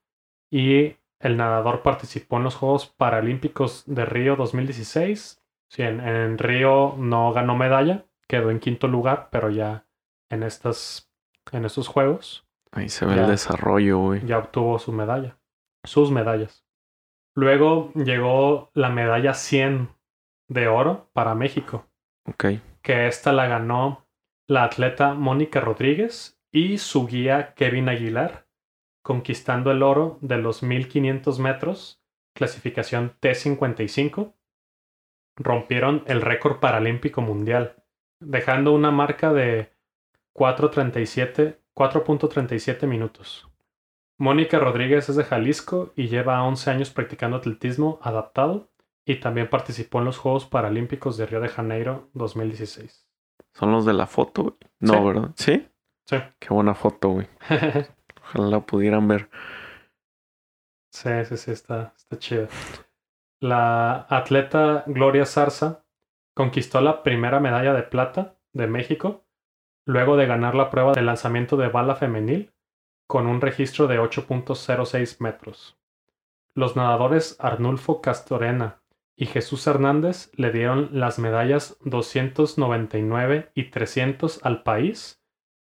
[0.52, 5.42] y el nadador participó en los Juegos Paralímpicos de Río 2016.
[5.70, 9.86] Sí, en, en Río no ganó medalla, quedó en quinto lugar, pero ya
[10.30, 11.12] en, estas,
[11.52, 13.22] en estos Juegos Ahí se ve Ya.
[13.24, 14.26] el desarrollo, güey.
[14.26, 15.38] ya obtuvo su medalla,
[15.86, 16.66] sus medallas.
[17.34, 19.90] Luego llegó la medalla 100
[20.50, 21.86] de oro para México,
[22.28, 22.46] Ok.
[22.82, 24.05] que esta la ganó
[24.48, 28.48] la atleta Mónica Rodríguez y su guía Kevin Aguilar,
[29.02, 32.02] conquistando el oro de los 1500 metros,
[32.34, 34.34] clasificación T55.
[35.38, 37.84] Rompieron el récord paralímpico mundial,
[38.20, 39.74] dejando una marca de
[40.34, 43.50] 4.37 4.37 minutos.
[44.18, 48.72] Mónica Rodríguez es de Jalisco y lleva 11 años practicando atletismo adaptado
[49.04, 53.05] y también participó en los Juegos Paralímpicos de Río de Janeiro 2016.
[53.54, 54.56] Son los de la foto, güey.
[54.80, 55.04] No, Sí.
[55.06, 55.32] ¿verdad?
[55.36, 55.68] ¿Sí?
[56.06, 56.18] Sí.
[56.40, 57.28] Qué buena foto, güey.
[58.22, 59.30] Ojalá la pudieran ver.
[60.92, 62.48] sí, sí, sí, está, está chido.
[63.40, 65.84] La atleta Gloria Zarza
[66.34, 69.24] conquistó la primera medalla de plata de México
[69.86, 72.52] luego de ganar la prueba de lanzamiento de bala femenil
[73.08, 75.78] con un registro de 8.06 metros.
[76.56, 78.82] Los nadadores Arnulfo Castorena
[79.16, 85.24] y Jesús Hernández le dieron las medallas 299 y 300 al país,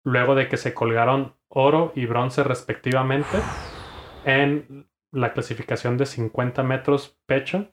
[0.03, 3.39] luego de que se colgaron oro y bronce respectivamente
[4.25, 7.73] en la clasificación de 50 metros pecho,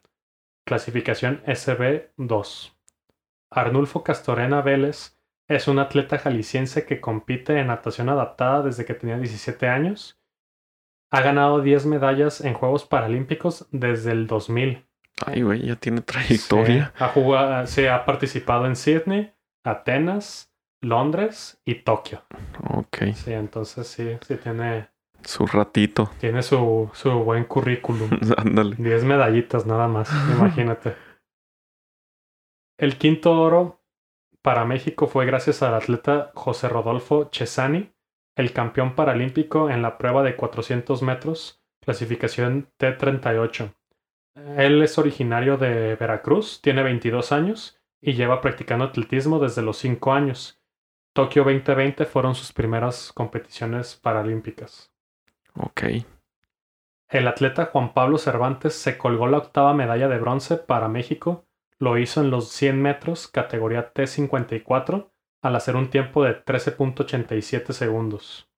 [0.65, 2.77] clasificación SB2.
[3.49, 9.17] Arnulfo Castorena Vélez es un atleta jalisciense que compite en natación adaptada desde que tenía
[9.17, 10.21] 17 años.
[11.11, 14.87] Ha ganado 10 medallas en Juegos Paralímpicos desde el 2000.
[15.25, 16.93] Ay, güey, ya tiene trayectoria.
[16.97, 22.23] Sí, ha, jugado, sí, ha participado en Sydney, Atenas, Londres y Tokio.
[22.73, 22.97] Ok.
[23.15, 24.89] Sí, entonces sí, sí tiene,
[25.23, 26.09] Su ratito.
[26.19, 28.09] tiene su, su buen currículum.
[28.37, 28.75] Ándale.
[28.77, 30.95] 10 medallitas nada más, imagínate.
[32.79, 33.79] El quinto oro
[34.41, 37.91] para México fue gracias al atleta José Rodolfo Chesani,
[38.35, 43.75] el campeón paralímpico en la prueba de 400 metros, clasificación T38.
[44.35, 50.13] Él es originario de Veracruz, tiene 22 años y lleva practicando atletismo desde los 5
[50.13, 50.61] años.
[51.13, 54.93] Tokio 2020 fueron sus primeras competiciones paralímpicas.
[55.55, 55.83] Ok.
[57.09, 61.45] El atleta Juan Pablo Cervantes se colgó la octava medalla de bronce para México.
[61.77, 65.09] Lo hizo en los 100 metros, categoría T54,
[65.41, 68.49] al hacer un tiempo de 13.87 segundos.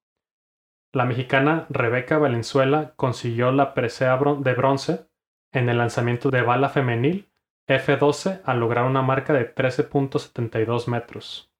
[0.92, 5.08] La mexicana Rebeca Valenzuela consiguió la presea de bronce
[5.54, 7.30] en el lanzamiento de bala femenil
[7.68, 11.52] F12 al lograr una marca de 13.72 metros.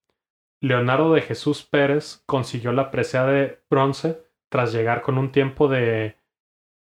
[0.60, 6.18] Leonardo de Jesús Pérez consiguió la presea de bronce tras llegar con un tiempo de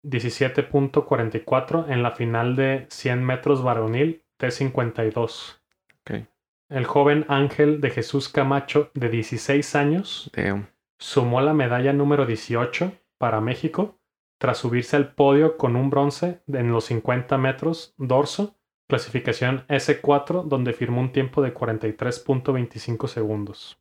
[0.04, 5.60] 17.44 en la final de 100 metros varonil T52.
[6.00, 6.26] Ok.
[6.68, 10.68] El joven Ángel de Jesús Camacho, de 16 años, Damn.
[10.98, 13.99] sumó la medalla número 18 para México
[14.40, 18.56] tras subirse al podio con un bronce en los 50 metros dorso,
[18.88, 23.78] clasificación S4, donde firmó un tiempo de 43.25 segundos.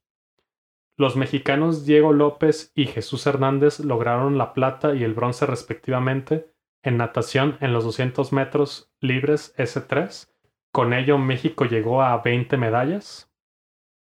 [0.97, 6.51] Los mexicanos Diego López y Jesús Hernández lograron la plata y el bronce respectivamente
[6.83, 10.29] en natación en los 200 metros libres S3.
[10.73, 13.31] Con ello México llegó a 20 medallas.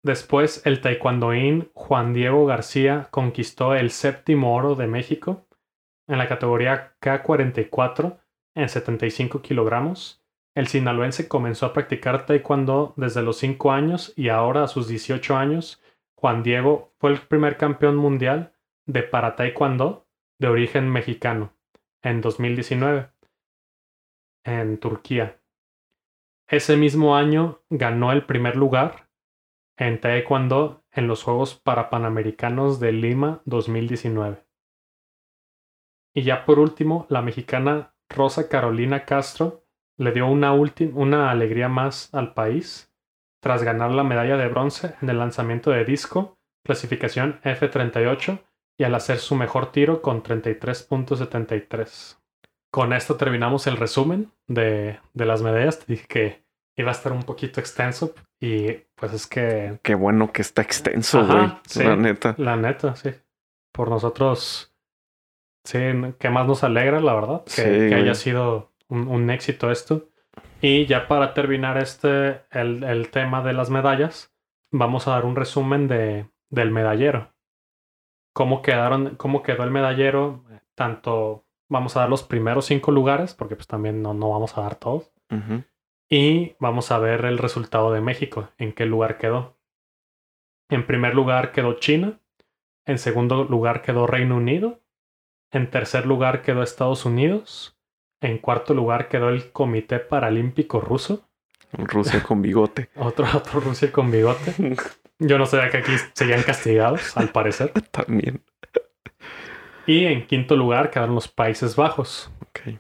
[0.02, 5.46] Después el taekwondoín Juan Diego García conquistó el séptimo oro de México
[6.12, 8.20] en la categoría K44
[8.56, 10.22] en 75 kilogramos.
[10.54, 15.38] El sinaloense comenzó a practicar taekwondo desde los 5 años y ahora a sus 18
[15.38, 15.82] años
[16.16, 18.52] Juan Diego fue el primer campeón mundial
[18.86, 20.06] de para taekwondo
[20.38, 21.54] de origen mexicano
[22.04, 23.10] en 2019
[24.44, 25.40] en Turquía.
[26.50, 29.08] Ese mismo año ganó el primer lugar
[29.78, 34.51] en taekwondo en los Juegos Parapanamericanos de Lima 2019.
[36.14, 39.64] Y ya por último, la mexicana Rosa Carolina Castro
[39.98, 42.92] le dio una, una alegría más al país
[43.42, 48.40] tras ganar la medalla de bronce en el lanzamiento de disco, clasificación F38,
[48.78, 52.18] y al hacer su mejor tiro con 33.73.
[52.72, 55.80] Con esto terminamos el resumen de, de las medallas.
[55.80, 56.44] Te dije que
[56.78, 61.26] iba a estar un poquito extenso y pues es que Qué bueno que está extenso,
[61.26, 61.52] güey.
[61.68, 61.84] sí.
[61.84, 62.34] La neta.
[62.38, 63.12] la neta, sí.
[63.74, 64.71] Por nosotros,
[65.64, 65.80] sí,
[66.20, 67.94] que más nos alegra, la verdad, que, Sí, que güey.
[67.94, 70.08] haya sido un, un éxito esto.
[70.62, 74.34] Y ya para terminar este, el, el tema de las medallas,
[74.72, 77.34] vamos a dar un resumen de, del medallero.
[78.34, 80.44] Cómo quedaron, cómo quedó el medallero,
[80.76, 84.62] tanto vamos a dar los primeros cinco lugares, porque pues también no, no vamos a
[84.62, 85.12] dar todos.
[86.10, 89.58] Y vamos a ver el resultado de México, en qué lugar quedó.
[90.70, 92.20] En primer lugar quedó China,
[92.86, 94.81] en segundo lugar quedó Reino Unido,
[95.52, 97.78] en tercer lugar quedó Estados Unidos,
[98.22, 101.28] en cuarto lugar quedó el Comité Paralímpico Ruso,
[101.74, 102.90] Rusia con bigote.
[102.96, 104.54] otro, otro Rusia con bigote.
[105.20, 107.72] Yo no sabía que aquí seguían castigados, al parecer.
[107.92, 108.44] También.
[109.86, 112.32] Y en quinto lugar quedaron los Países Bajos.
[112.42, 112.80] Ok.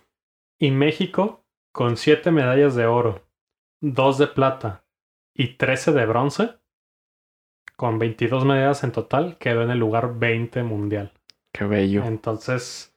[0.59, 3.23] Y México, con 7 medallas de oro,
[3.81, 4.83] 2 de plata
[5.33, 6.49] y 13 de bronce,
[7.75, 11.13] con 22 medallas en total, quedó en el lugar 20 mundial.
[11.53, 12.03] Qué bello.
[12.05, 12.95] Entonces,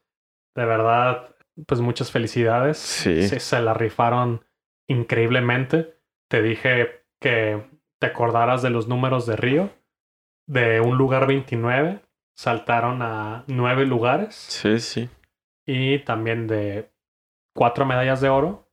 [0.54, 1.34] de verdad,
[1.66, 2.78] pues muchas felicidades.
[2.78, 3.28] Sí.
[3.28, 4.44] Se, se la rifaron
[4.88, 5.98] increíblemente.
[6.28, 7.68] Te dije que
[8.00, 9.70] te acordaras de los números de Río.
[10.46, 12.02] De un lugar 29,
[12.36, 15.08] saltaron a 9 lugares Sí, sí.
[15.64, 16.90] y también de
[17.54, 18.68] cuatro medallas de oro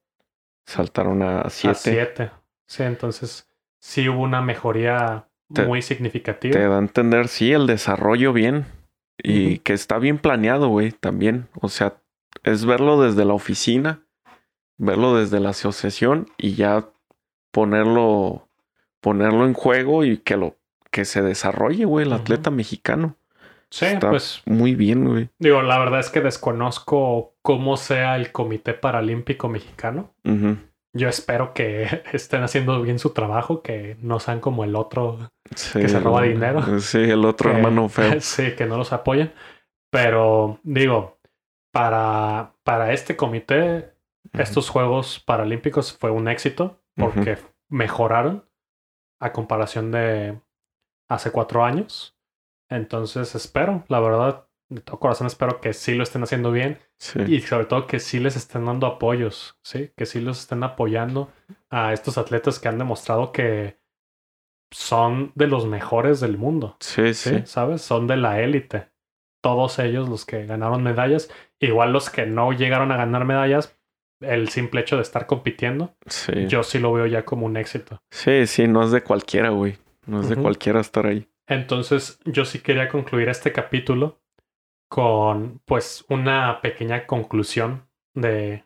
[0.65, 1.79] Saltaron a a siete.
[1.79, 2.31] siete.
[2.67, 6.51] Sí, entonces sí hubo una mejoría Te- muy significativa.
[6.53, 8.65] Te da a entender, sí, el desarrollo bien.
[9.23, 11.47] Y que está bien planeado, güey, también.
[11.61, 11.95] O sea,
[12.43, 13.99] es verlo desde la oficina,
[14.77, 16.87] verlo desde la asociación y ya
[17.51, 18.47] ponerlo,
[18.99, 20.55] ponerlo en juego y que lo,
[20.89, 23.15] que se desarrolle, güey, el atleta mexicano.
[23.69, 25.29] sí, está- pues Muy bien, güey.
[25.39, 30.13] digo, la verdad es que desconozco cómo sea el Comité Paralímpico Mexicano.
[30.93, 35.17] Yo espero que estén haciendo bien su trabajo, que no sean como el otro
[35.55, 36.79] Sí, Que se roba el- dinero.
[36.79, 38.19] Sí, el otro que- hermano feo.
[38.21, 39.33] sí, que no los apoyen.
[39.91, 41.19] Pero digo,
[41.73, 43.93] para, para este comité,
[44.33, 47.37] estos Juegos Paralímpicos fue un éxito porque
[47.69, 48.45] mejoraron
[49.19, 50.39] a comparación de
[51.09, 52.15] hace cuatro años.
[52.69, 57.19] Entonces espero, la verdad, de todo corazón espero que sí lo estén haciendo bien Sí.
[57.27, 59.91] y sobre todo que sí les estén dando apoyos, ¿sí?
[59.97, 61.29] Que sí los estén apoyando
[61.69, 63.77] a estos atletas que han demostrado que
[64.71, 67.29] son de los mejores del mundo, Sí, ¿sí?
[67.29, 67.41] sí.
[67.45, 67.81] ¿Sabes?
[67.81, 68.89] Son de la élite.
[69.43, 71.29] Todos ellos los que ganaron medallas,
[71.59, 73.77] igual los que no llegaron a ganar medallas,
[74.21, 76.47] el simple hecho de estar compitiendo, Sí.
[76.47, 78.01] yo sí lo veo ya como un éxito.
[78.11, 79.77] Sí, sí, no es de cualquiera, güey.
[80.05, 81.27] No es de cualquiera estar ahí.
[81.47, 84.20] Entonces, yo sí quería concluir este capítulo
[84.91, 88.65] con, pues, una pequeña conclusión de,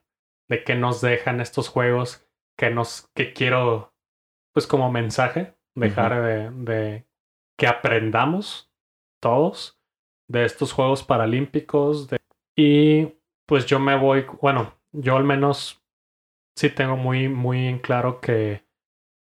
[0.50, 3.94] de qué nos dejan estos juegos, que nos, que quiero,
[4.52, 7.08] pues, como mensaje, dejar de, de
[7.60, 8.72] que aprendamos
[9.22, 9.80] todos
[10.28, 12.08] de estos Juegos Paralímpicos.
[12.10, 12.18] de-
[12.58, 13.14] y,
[13.48, 15.84] pues, yo me voy, bueno, yo al menos
[16.58, 18.66] sí tengo muy, muy en claro que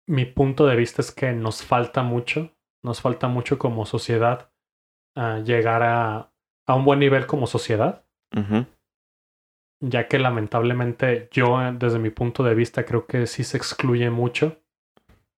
[0.06, 2.54] mi punto de vista es que nos falta mucho,
[2.84, 4.52] nos falta mucho como sociedad
[5.16, 6.33] ah, llegar a,
[6.66, 8.04] a un buen nivel como sociedad,
[9.80, 14.10] ya que lamentablemente yo eh, desde mi punto de vista creo que sí se excluye
[14.10, 14.60] mucho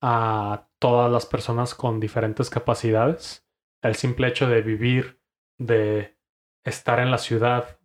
[0.00, 3.46] a todas las personas con diferentes capacidades.
[3.82, 5.20] El simple hecho de vivir,
[5.58, 6.16] de
[6.64, 7.78] estar en la ciudad,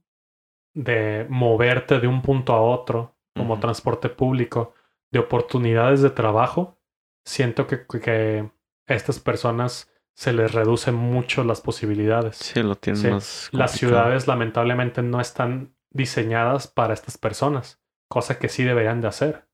[0.74, 4.74] de moverte de un punto a otro como transporte público,
[5.12, 6.78] de oportunidades de trabajo,
[7.26, 8.50] siento que, que
[8.88, 12.38] estas personas se les reducen mucho las posibilidades.
[12.38, 13.08] Sí, lo tienen Sí.
[13.10, 13.50] más.
[13.52, 19.48] Las ciudades lamentablemente no están diseñadas para estas personas, cosa que sí deberían de hacer,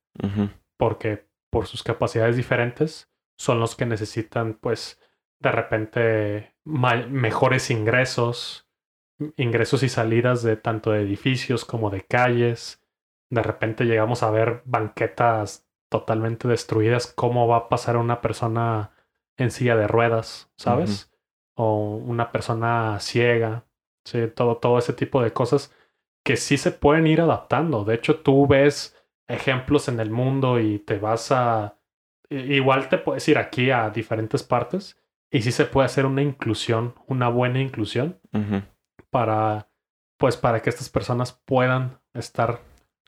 [0.78, 5.00] porque por sus capacidades diferentes son los que necesitan, pues,
[5.40, 8.68] de repente mejores ingresos,
[9.36, 12.82] ingresos y salidas de tanto de edificios como de calles.
[13.30, 17.08] De repente llegamos a ver banquetas totalmente destruidas.
[17.16, 18.92] ¿Cómo va a pasar una persona
[19.38, 21.12] en silla de ruedas, sabes?
[21.56, 23.66] O una persona ciega.
[24.06, 25.74] Sí, todo, todo ese tipo de cosas
[26.24, 27.86] que sí se pueden ir adaptando.
[27.86, 28.96] De hecho, tú ves
[29.28, 31.78] ejemplos en el mundo y te vas a...
[32.30, 36.96] Igual te puedes ir aquí a diferentes partes y sí se puede hacer una inclusión,
[37.08, 38.20] una buena inclusión
[39.10, 39.70] para,
[40.18, 42.60] pues, para que estas personas puedan estar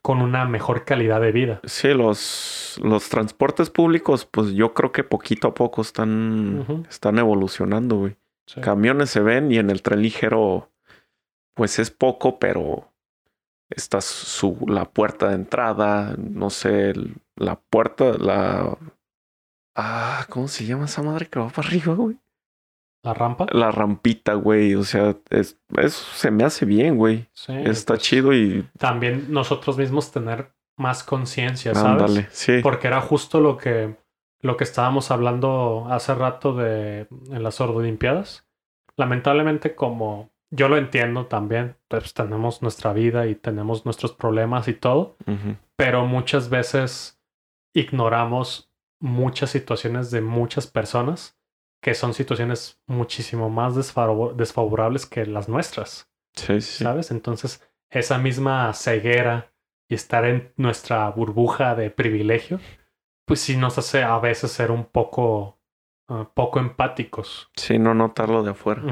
[0.02, 1.60] con una mejor calidad de vida.
[1.64, 7.96] Sí, los, los transportes públicos, pues yo creo que poquito a poco están, están evolucionando,
[7.96, 8.16] güey.
[8.46, 8.60] Sí.
[8.60, 10.70] Camiones se ven y en el tren ligero,
[11.54, 12.90] pues es poco, pero
[13.68, 16.92] está su, la puerta de entrada, no sé,
[17.36, 18.76] la puerta, la...
[19.76, 22.18] Ah, ¿cómo se llama esa madre que va para arriba, güey?
[23.02, 23.46] La rampa.
[23.52, 24.74] La rampita, güey.
[24.74, 27.28] O sea, es, eso se me hace bien, güey.
[27.32, 32.02] Sí, Está pues, chido y También nosotros mismos tener más conciencia, ¿sabes?
[32.02, 32.28] ándale.
[32.30, 32.60] Sí.
[32.62, 33.96] Porque era justo lo que,
[34.40, 38.46] lo que estábamos hablando hace rato de en las Olimpiadas.
[38.96, 44.74] Lamentablemente, como yo lo entiendo también, pues tenemos nuestra vida y tenemos nuestros problemas y
[44.74, 45.16] todo,
[45.76, 47.18] pero muchas veces
[47.72, 51.39] ignoramos muchas situaciones de muchas personas
[51.80, 56.08] que son situaciones muchísimo más desfavo- desfavorables que las nuestras.
[56.34, 56.84] Sí, sí.
[56.84, 57.10] ¿sabes?
[57.10, 59.52] Entonces, esa misma ceguera
[59.88, 62.60] y estar en nuestra burbuja de privilegio,
[63.24, 65.58] pues sí nos hace a veces ser un poco,
[66.08, 67.50] ah, poco empáticos.
[67.56, 68.82] Sí, no notarlo de afuera.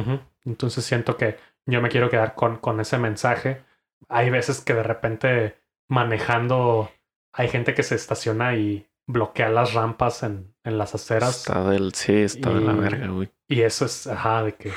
[0.44, 3.62] Entonces siento que yo me quiero quedar con, con ese mensaje.
[4.08, 6.90] Hay veces que de repente manejando
[7.32, 11.38] hay gente que se estaciona y bloquea las rampas en, en las aceras.
[11.38, 13.30] Está del, sí, está de la Y- verga, güey.
[13.48, 14.72] Y eso es, ajá, de que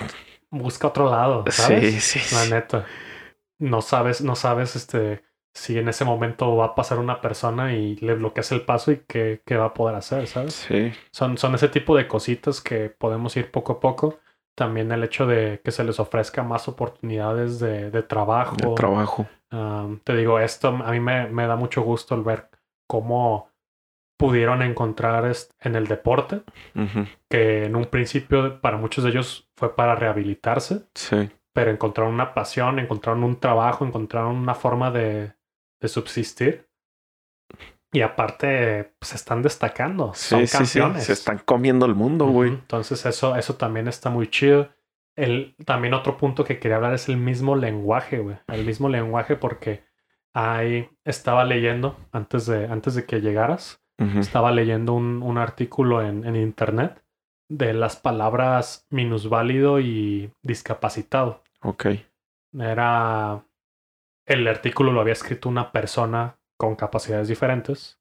[0.49, 2.03] busca otro lado, ¿sabes?
[2.03, 2.85] Sí, sí, La neta.
[3.59, 5.23] No sabes, no sabes este
[5.53, 9.03] si en ese momento va a pasar una persona y le bloqueas el paso y
[9.05, 10.53] qué, qué va a poder hacer, ¿sabes?
[10.53, 14.19] Sí, Son, son ese tipo de cositas que podemos ir poco a poco.
[14.55, 18.55] También el hecho de que se les ofrezca más oportunidades de, de trabajo.
[18.55, 19.27] de trabajo.
[19.51, 22.49] Um, te digo, esto a mí me, me da mucho gusto el ver
[22.87, 23.50] cómo
[24.21, 26.43] pudieron encontrar en el deporte,
[27.27, 32.35] que en un principio para muchos de ellos fue para rehabilitarse, Sí, pero encontraron una
[32.35, 35.33] pasión, encontraron un trabajo, encontraron una forma de,
[35.79, 36.69] de subsistir.
[37.91, 40.13] Y aparte, se están destacando.
[40.13, 40.79] sí, son sí, sí.
[40.79, 41.05] campeones.
[41.05, 42.49] Se están comiendo el mundo, güey.
[42.51, 44.69] Entonces, eso, eso también está muy chido.
[45.15, 48.37] El, también otro punto que quería hablar es el mismo lenguaje, güey.
[48.47, 49.83] El mismo lenguaje, porque
[50.31, 53.80] ahí estaba leyendo antes de, antes de que llegaras.
[54.17, 57.03] Estaba leyendo un, un artículo en, en internet
[57.49, 61.43] de las palabras minusválido y discapacitado.
[61.61, 61.85] Ok.
[62.57, 63.43] Era.
[64.25, 67.99] El artículo lo había escrito una persona con capacidades diferentes.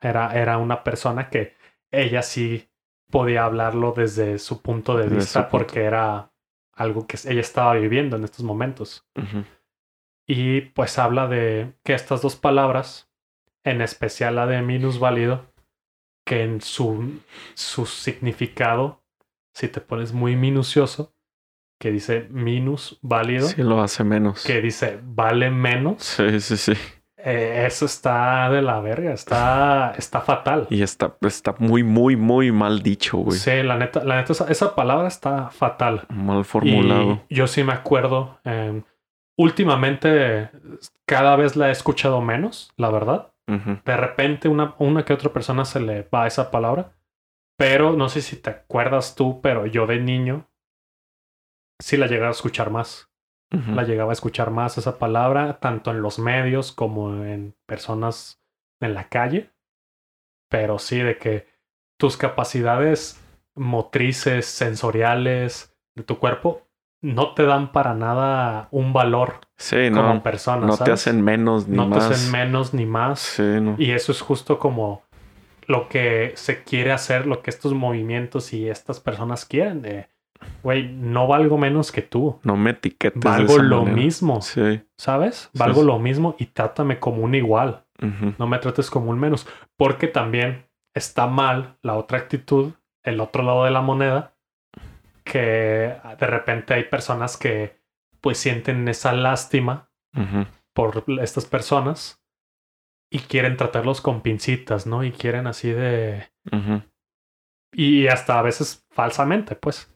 [0.00, 1.54] Era, era una persona que
[1.90, 2.68] ella sí
[3.10, 5.64] podía hablarlo desde su punto de Desde vista punto.
[5.66, 6.32] porque era
[6.72, 9.06] algo que ella estaba viviendo en estos momentos.
[10.26, 13.05] Y pues habla de que estas dos palabras,
[13.66, 15.44] en especial la de minusválido,
[16.24, 17.20] que en su,
[17.54, 19.02] su significado,
[19.54, 21.12] si te pones muy minucioso,
[21.78, 24.42] que dice minus válido, Sí, lo hace menos.
[24.44, 26.72] que dice vale menos, Sí, sí, sí.
[27.18, 30.66] eh, eso está de la verga, está, está fatal.
[30.70, 33.38] Y está, está muy, muy, muy mal dicho, güey.
[33.38, 36.06] Sí, la neta, la neta, esa, esa palabra está fatal.
[36.08, 37.20] Mal formulado.
[37.28, 38.38] Y yo sí me acuerdo.
[38.44, 38.82] eh,
[39.36, 40.50] últimamente,
[41.04, 43.32] cada vez la he escuchado menos, la verdad.
[43.46, 46.92] De repente, una, una que otra persona se le va esa palabra.
[47.56, 50.50] Pero no sé si te acuerdas tú, pero yo de niño
[51.78, 53.10] sí la llegaba a escuchar más.
[53.50, 58.42] La llegaba a escuchar más esa palabra, tanto en los medios como en personas
[58.80, 59.50] en la calle.
[60.50, 61.46] Pero sí, de que
[61.96, 63.24] tus capacidades
[63.54, 66.65] motrices, sensoriales de tu cuerpo
[67.02, 70.22] no te dan para nada un valor Sí, como no.
[70.22, 70.66] persona.
[70.66, 72.08] No te hacen menos ni no más.
[72.08, 73.20] te hacen menos ni más.
[73.20, 73.74] Sí, no.
[73.78, 75.02] Y eso es justo como
[75.66, 79.82] lo que se quiere hacer, lo que estos movimientos y estas personas quieren.
[79.82, 80.08] De,
[80.62, 82.38] güey, no valgo menos que tú.
[82.42, 83.20] No me etiquetes.
[83.22, 83.96] de Valgo esa lo manera.
[83.96, 84.82] mismo, Sí.
[84.96, 85.50] ¿sabes?
[85.54, 85.86] Valgo sí.
[85.86, 87.82] lo mismo y trátame como un igual.
[88.38, 89.46] No me trates como un menos.
[89.78, 92.72] Porque también está mal la otra actitud,
[93.02, 94.34] el otro lado de la moneda,
[95.30, 97.82] que de repente hay personas que
[98.20, 99.90] pues sienten esa lástima
[100.72, 102.22] por estas personas
[103.10, 105.04] y quieren tratarlos con pincitas, ¿no?
[105.04, 106.30] Y quieren así de...
[107.72, 109.92] Y hasta a veces falsamente, pues.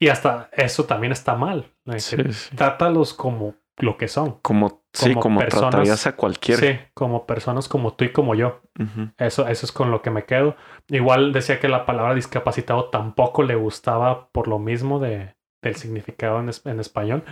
[0.00, 1.72] Y hasta eso también está mal.
[1.98, 2.56] Sí, sí.
[2.56, 4.40] Trátalos como lo que son.
[4.40, 6.58] Como, sí, Como como personas- tratarías a cualquier.
[6.58, 8.60] Sí, como personas como tú y como yo.
[9.18, 10.56] Eso, eso es con lo que me quedo.
[10.88, 16.40] Igual decía que la palabra discapacitado tampoco le gustaba por lo mismo de, del significado
[16.40, 17.22] en, es- en español.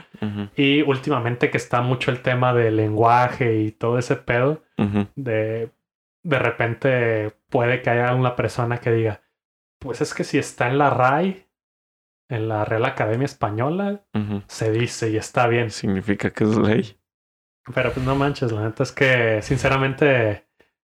[0.56, 4.62] Y últimamente que está mucho el tema del lenguaje y todo ese pedo,
[5.16, 5.70] de
[6.24, 9.22] de repente puede que haya una persona que diga,
[9.78, 11.46] pues es que si está en la RAI,
[12.28, 14.02] en la Real Academia Española,
[14.48, 15.70] se dice y está bien.
[15.70, 16.98] Significa que es ley.
[17.74, 20.46] Pero pues no manches, la neta es que sinceramente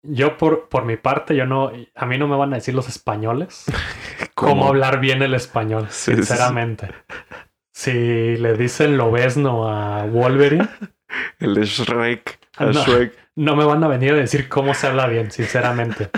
[0.03, 2.89] yo por, por mi parte, yo no, a mí no me van a decir los
[2.89, 3.67] españoles
[4.35, 4.69] cómo, ¿Cómo?
[4.69, 6.25] hablar bien el español, Sí, sí, sí.
[6.27, 6.89] sinceramente.
[7.73, 7.93] Si
[8.37, 10.69] le dicen lobesno a Wolverine,
[11.39, 12.41] El Shrek.
[12.59, 12.73] No.
[12.73, 13.15] Shrek.
[13.37, 16.11] no me van a venir a decir cómo se habla bien, sinceramente.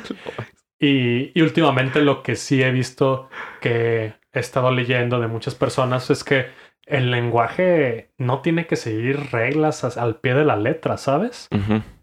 [0.79, 3.31] Y, y últimamente lo que sí he visto
[3.61, 6.47] que he estado leyendo de muchas personas es que
[6.87, 11.49] el lenguaje no tiene que seguir reglas as- al pie de la letra, ¿sabes?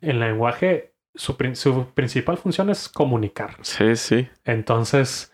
[0.02, 3.58] El lenguaje, su, su principal función es comunicar.
[3.62, 4.28] Sí, sí.
[4.44, 5.34] Entonces,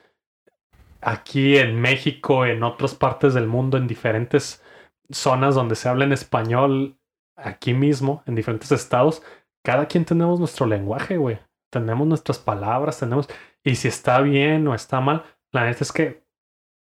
[1.02, 4.64] aquí en México, en otras partes del mundo, en diferentes
[5.10, 6.98] zonas donde se habla en español,
[7.38, 9.24] aquí mismo, en diferentes estados,
[9.64, 11.40] cada quien tenemos nuestro lenguaje, güey.
[11.72, 13.30] Tenemos nuestras palabras, tenemos...
[13.64, 16.24] Y si está bien o está mal, la neta es que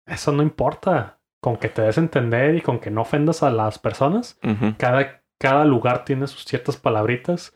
[0.08, 1.20] eso no importa.
[1.44, 4.40] Con que te des a entender y con que no ofendas a las personas,
[4.78, 7.54] cada, cada lugar tiene sus ciertas palabritas.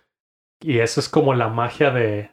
[0.61, 2.31] Y eso es como la magia de...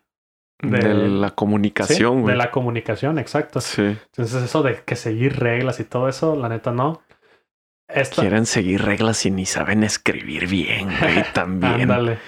[0.61, 3.61] De, de- la comunicación, de la comunicación, exacto.
[3.61, 3.83] Sí.
[3.83, 7.03] Entonces eso de que seguir reglas y todo eso, la neta no.
[7.87, 11.83] Esta, Quieren seguir reglas y ni saben escribir bien, güey, también.
[11.83, 12.19] ándale.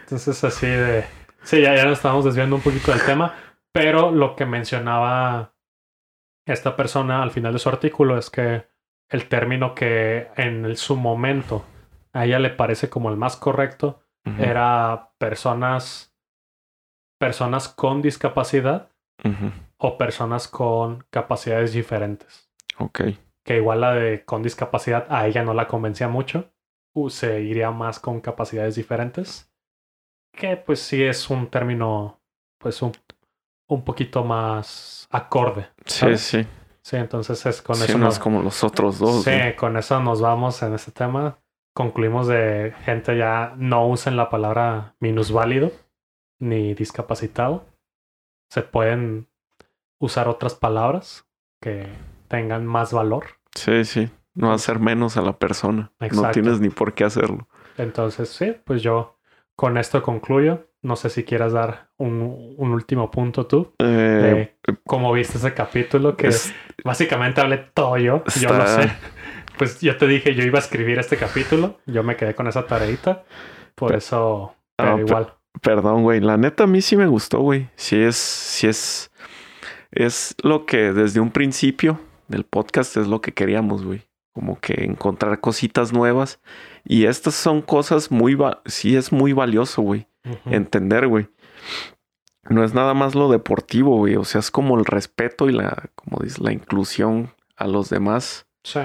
[0.00, 1.04] Entonces así de...
[1.42, 3.34] Sí, ya, ya nos estamos desviando un poquito del tema,
[3.72, 5.54] pero lo que mencionaba
[6.46, 8.66] esta persona al final de su artículo es que
[9.08, 11.64] el término que en su momento
[12.12, 14.00] a ella le parece como el más correcto
[14.38, 16.14] era personas
[17.18, 18.90] personas con discapacidad
[19.78, 22.50] o personas con capacidades diferentes.
[22.78, 23.00] Ok.
[23.44, 26.50] que igual la de con discapacidad a ella no la convencía mucho.
[26.94, 29.50] Uh, se iría más con capacidades diferentes.
[30.32, 32.20] Que pues sí es un término
[32.58, 32.92] pues un,
[33.68, 35.68] un poquito más acorde.
[35.84, 36.16] Sí.
[36.16, 36.46] Sí,
[36.92, 39.24] entonces es con Sí, eso no nos, es como los otros dos.
[39.24, 41.38] sí, con eso nos vamos en este tema.
[41.74, 45.72] Concluimos de gente ya no usen la palabra minusválido
[46.38, 47.64] ni discapacitado.
[48.50, 49.28] Se pueden
[49.98, 51.26] usar otras palabras
[51.60, 51.88] que
[52.28, 53.26] tengan más valor.
[53.54, 54.10] Sí, sí.
[54.34, 55.92] No hacer menos a la persona.
[56.00, 56.30] No Exacto.
[56.32, 57.48] tienes ni por qué hacerlo.
[57.78, 59.18] Entonces, sí, pues yo
[59.56, 60.68] con esto concluyo.
[60.84, 65.54] No sé si quieras dar un, un último punto tú Eh, de cómo viste ese
[65.54, 66.54] capítulo, que es-
[66.84, 68.92] básicamente hablé todo yo, yo lo sé.
[69.58, 72.66] Pues yo te dije, yo iba a escribir este capítulo, yo me quedé con esa
[72.66, 73.24] tareita,
[73.74, 75.32] por Pe- eso, Ah, pero pe- igual.
[75.62, 76.20] Perdón, güey.
[76.20, 77.68] La neta a mí sí me gustó, güey.
[77.76, 79.10] Sí es, sí es.
[79.92, 84.02] es lo que desde un principio del podcast es lo que queríamos, güey.
[84.34, 86.40] Como que encontrar cositas nuevas.
[86.84, 90.08] Y estas son cosas muy, sí es muy valioso, güey.
[90.46, 91.28] Entender, güey.
[92.48, 94.16] No es nada más lo deportivo, güey.
[94.16, 98.46] O sea, es como el respeto y la, como dice, la inclusión a los demás.
[98.64, 98.80] Sí.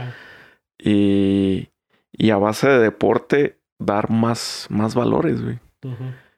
[0.77, 1.69] Y,
[2.11, 5.59] y a base de deporte, dar más, más valores, güey.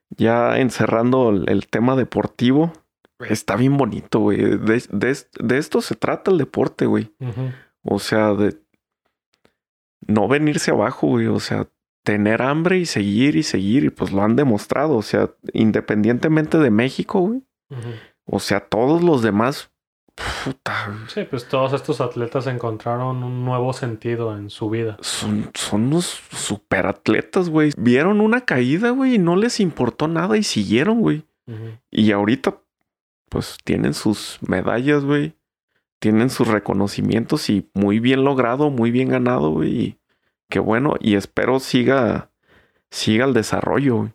[0.09, 2.73] Ya encerrando el, tema deportivo,
[3.19, 4.37] está bien bonito, güey.
[4.37, 7.13] De, de, esto se trata el deporte, güey.
[7.83, 8.57] O sea, de
[10.07, 11.27] no venirse abajo, güey.
[11.27, 11.67] O sea,
[12.03, 13.85] tener hambre y seguir y seguir.
[13.85, 14.95] Y pues lo han demostrado.
[14.95, 17.43] O sea, independientemente de México, güey.
[18.25, 19.71] O sea, todos los demás
[20.43, 21.05] Puta.
[21.07, 24.97] Sí, pues todos estos atletas encontraron un nuevo sentido en su vida.
[25.01, 27.71] Son, son unos super atletas, güey.
[27.77, 31.25] Vieron una caída, güey, y no les importó nada y siguieron, güey.
[31.89, 32.61] Y ahorita,
[33.29, 35.35] pues tienen sus medallas, güey.
[35.99, 39.99] Tienen sus reconocimientos y muy bien logrado, muy bien ganado, güey.
[40.51, 40.95] Qué bueno.
[40.99, 42.29] Y espero siga,
[42.91, 44.13] siga el desarrollo.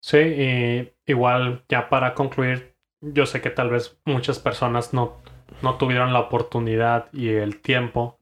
[0.00, 5.18] Sí, y igual ya para concluir, yo sé que tal vez muchas personas no,
[5.62, 8.18] no tuvieron la oportunidad y el tiempo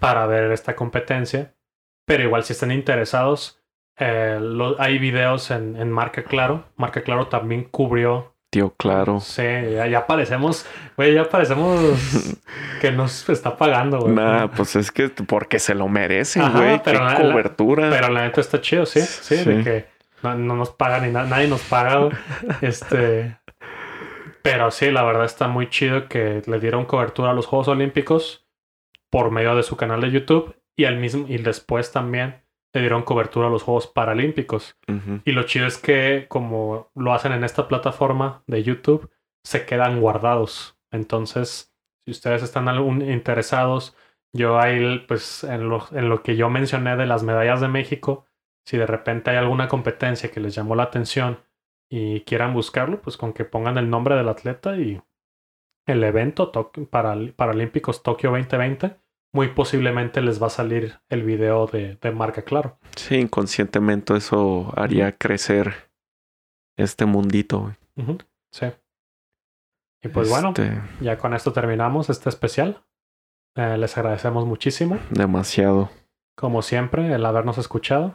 [0.00, 1.54] para ver esta competencia,
[2.06, 3.62] pero igual si están interesados,
[3.98, 4.40] eh,
[4.78, 6.64] hay videos en, Marca Claro.
[6.76, 8.31] Marca Claro también cubrió.
[8.52, 9.18] Tío, claro.
[9.18, 9.42] Sí,
[9.90, 11.80] ya, parecemos, güey, ya parecemos
[12.82, 14.12] que nos está pagando, güey.
[14.12, 16.82] Nah, pues es que porque se lo merecen, güey.
[16.82, 17.88] Qué cobertura.
[17.88, 19.86] pero la neta está chido, sí, sí, de que
[20.22, 22.10] no, nos pagan ni nadie nos paga,
[22.60, 23.38] este,
[24.42, 28.46] pero sí, la verdad está muy chido que le dieron cobertura a los Juegos Olímpicos
[29.08, 32.41] por medio de su canal de YouTube y al mismo y después también
[32.72, 34.78] le dieron cobertura a los Juegos Paralímpicos.
[35.24, 39.10] Y lo chido es que como lo hacen en esta plataforma de YouTube,
[39.44, 40.78] se quedan guardados.
[40.90, 42.68] Entonces, si ustedes están
[43.02, 43.96] interesados,
[44.34, 48.26] yo ahí, pues en lo, en lo que yo mencioné de las medallas de México,
[48.66, 51.38] si de repente hay alguna competencia que les llamó la atención
[51.90, 55.02] y quieran buscarlo, pues con que pongan el nombre del atleta y
[55.86, 56.52] el evento
[56.90, 58.96] para Paralímpicos Tokio 2020,
[59.32, 62.78] muy posiblemente les va a salir el video de, marca claro.
[62.96, 65.90] Sí, inconscientemente eso haría crecer
[66.76, 67.74] este mundito.
[68.52, 68.66] Sí.
[70.02, 72.84] Y pues bueno, este ya con esto terminamos este especial.
[73.56, 74.98] Eh, les agradecemos muchísimo.
[75.10, 75.90] Demasiado.
[76.36, 78.14] Como siempre, el habernos escuchado.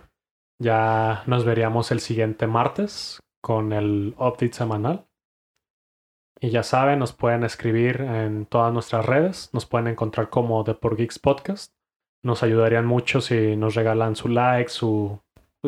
[0.60, 5.08] Ya nos veríamos el siguiente martes con el update semanal.
[6.40, 9.50] Y ya saben, nos pueden escribir en todas nuestras redes.
[9.54, 11.74] Nos pueden encontrar como The Por Geeks Podcast.
[12.24, 15.20] Nos ayudarían mucho si nos regalan su like, su,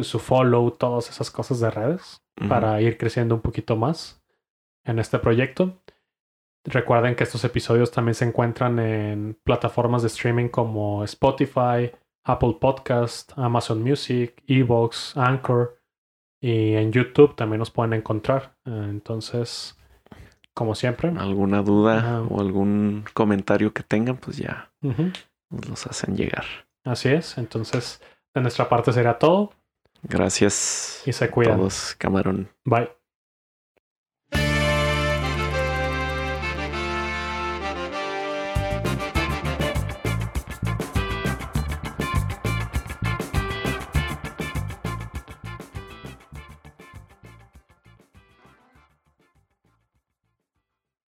[0.02, 4.24] su follow, todas esas cosas de redes para ir creciendo un poquito más
[4.86, 5.78] en este proyecto.
[6.66, 11.92] Recuerden que estos episodios también se encuentran en plataformas de streaming como Spotify,
[12.26, 15.80] Apple Podcast, Amazon Music, Evox, Anchor
[16.42, 18.56] y en YouTube también nos pueden encontrar.
[18.66, 19.79] Entonces,
[20.60, 21.10] como siempre.
[21.18, 24.18] ¿Alguna duda o algún comentario que tengan?
[24.18, 26.44] Pues ya nos los hacen llegar.
[26.84, 27.38] Así es.
[27.38, 28.02] Entonces,
[28.34, 29.54] de nuestra parte sería todo.
[30.04, 31.02] Gracias.
[31.06, 31.60] Y se cuidan.
[31.60, 32.50] Todos, camarón.
[32.66, 32.90] Bye.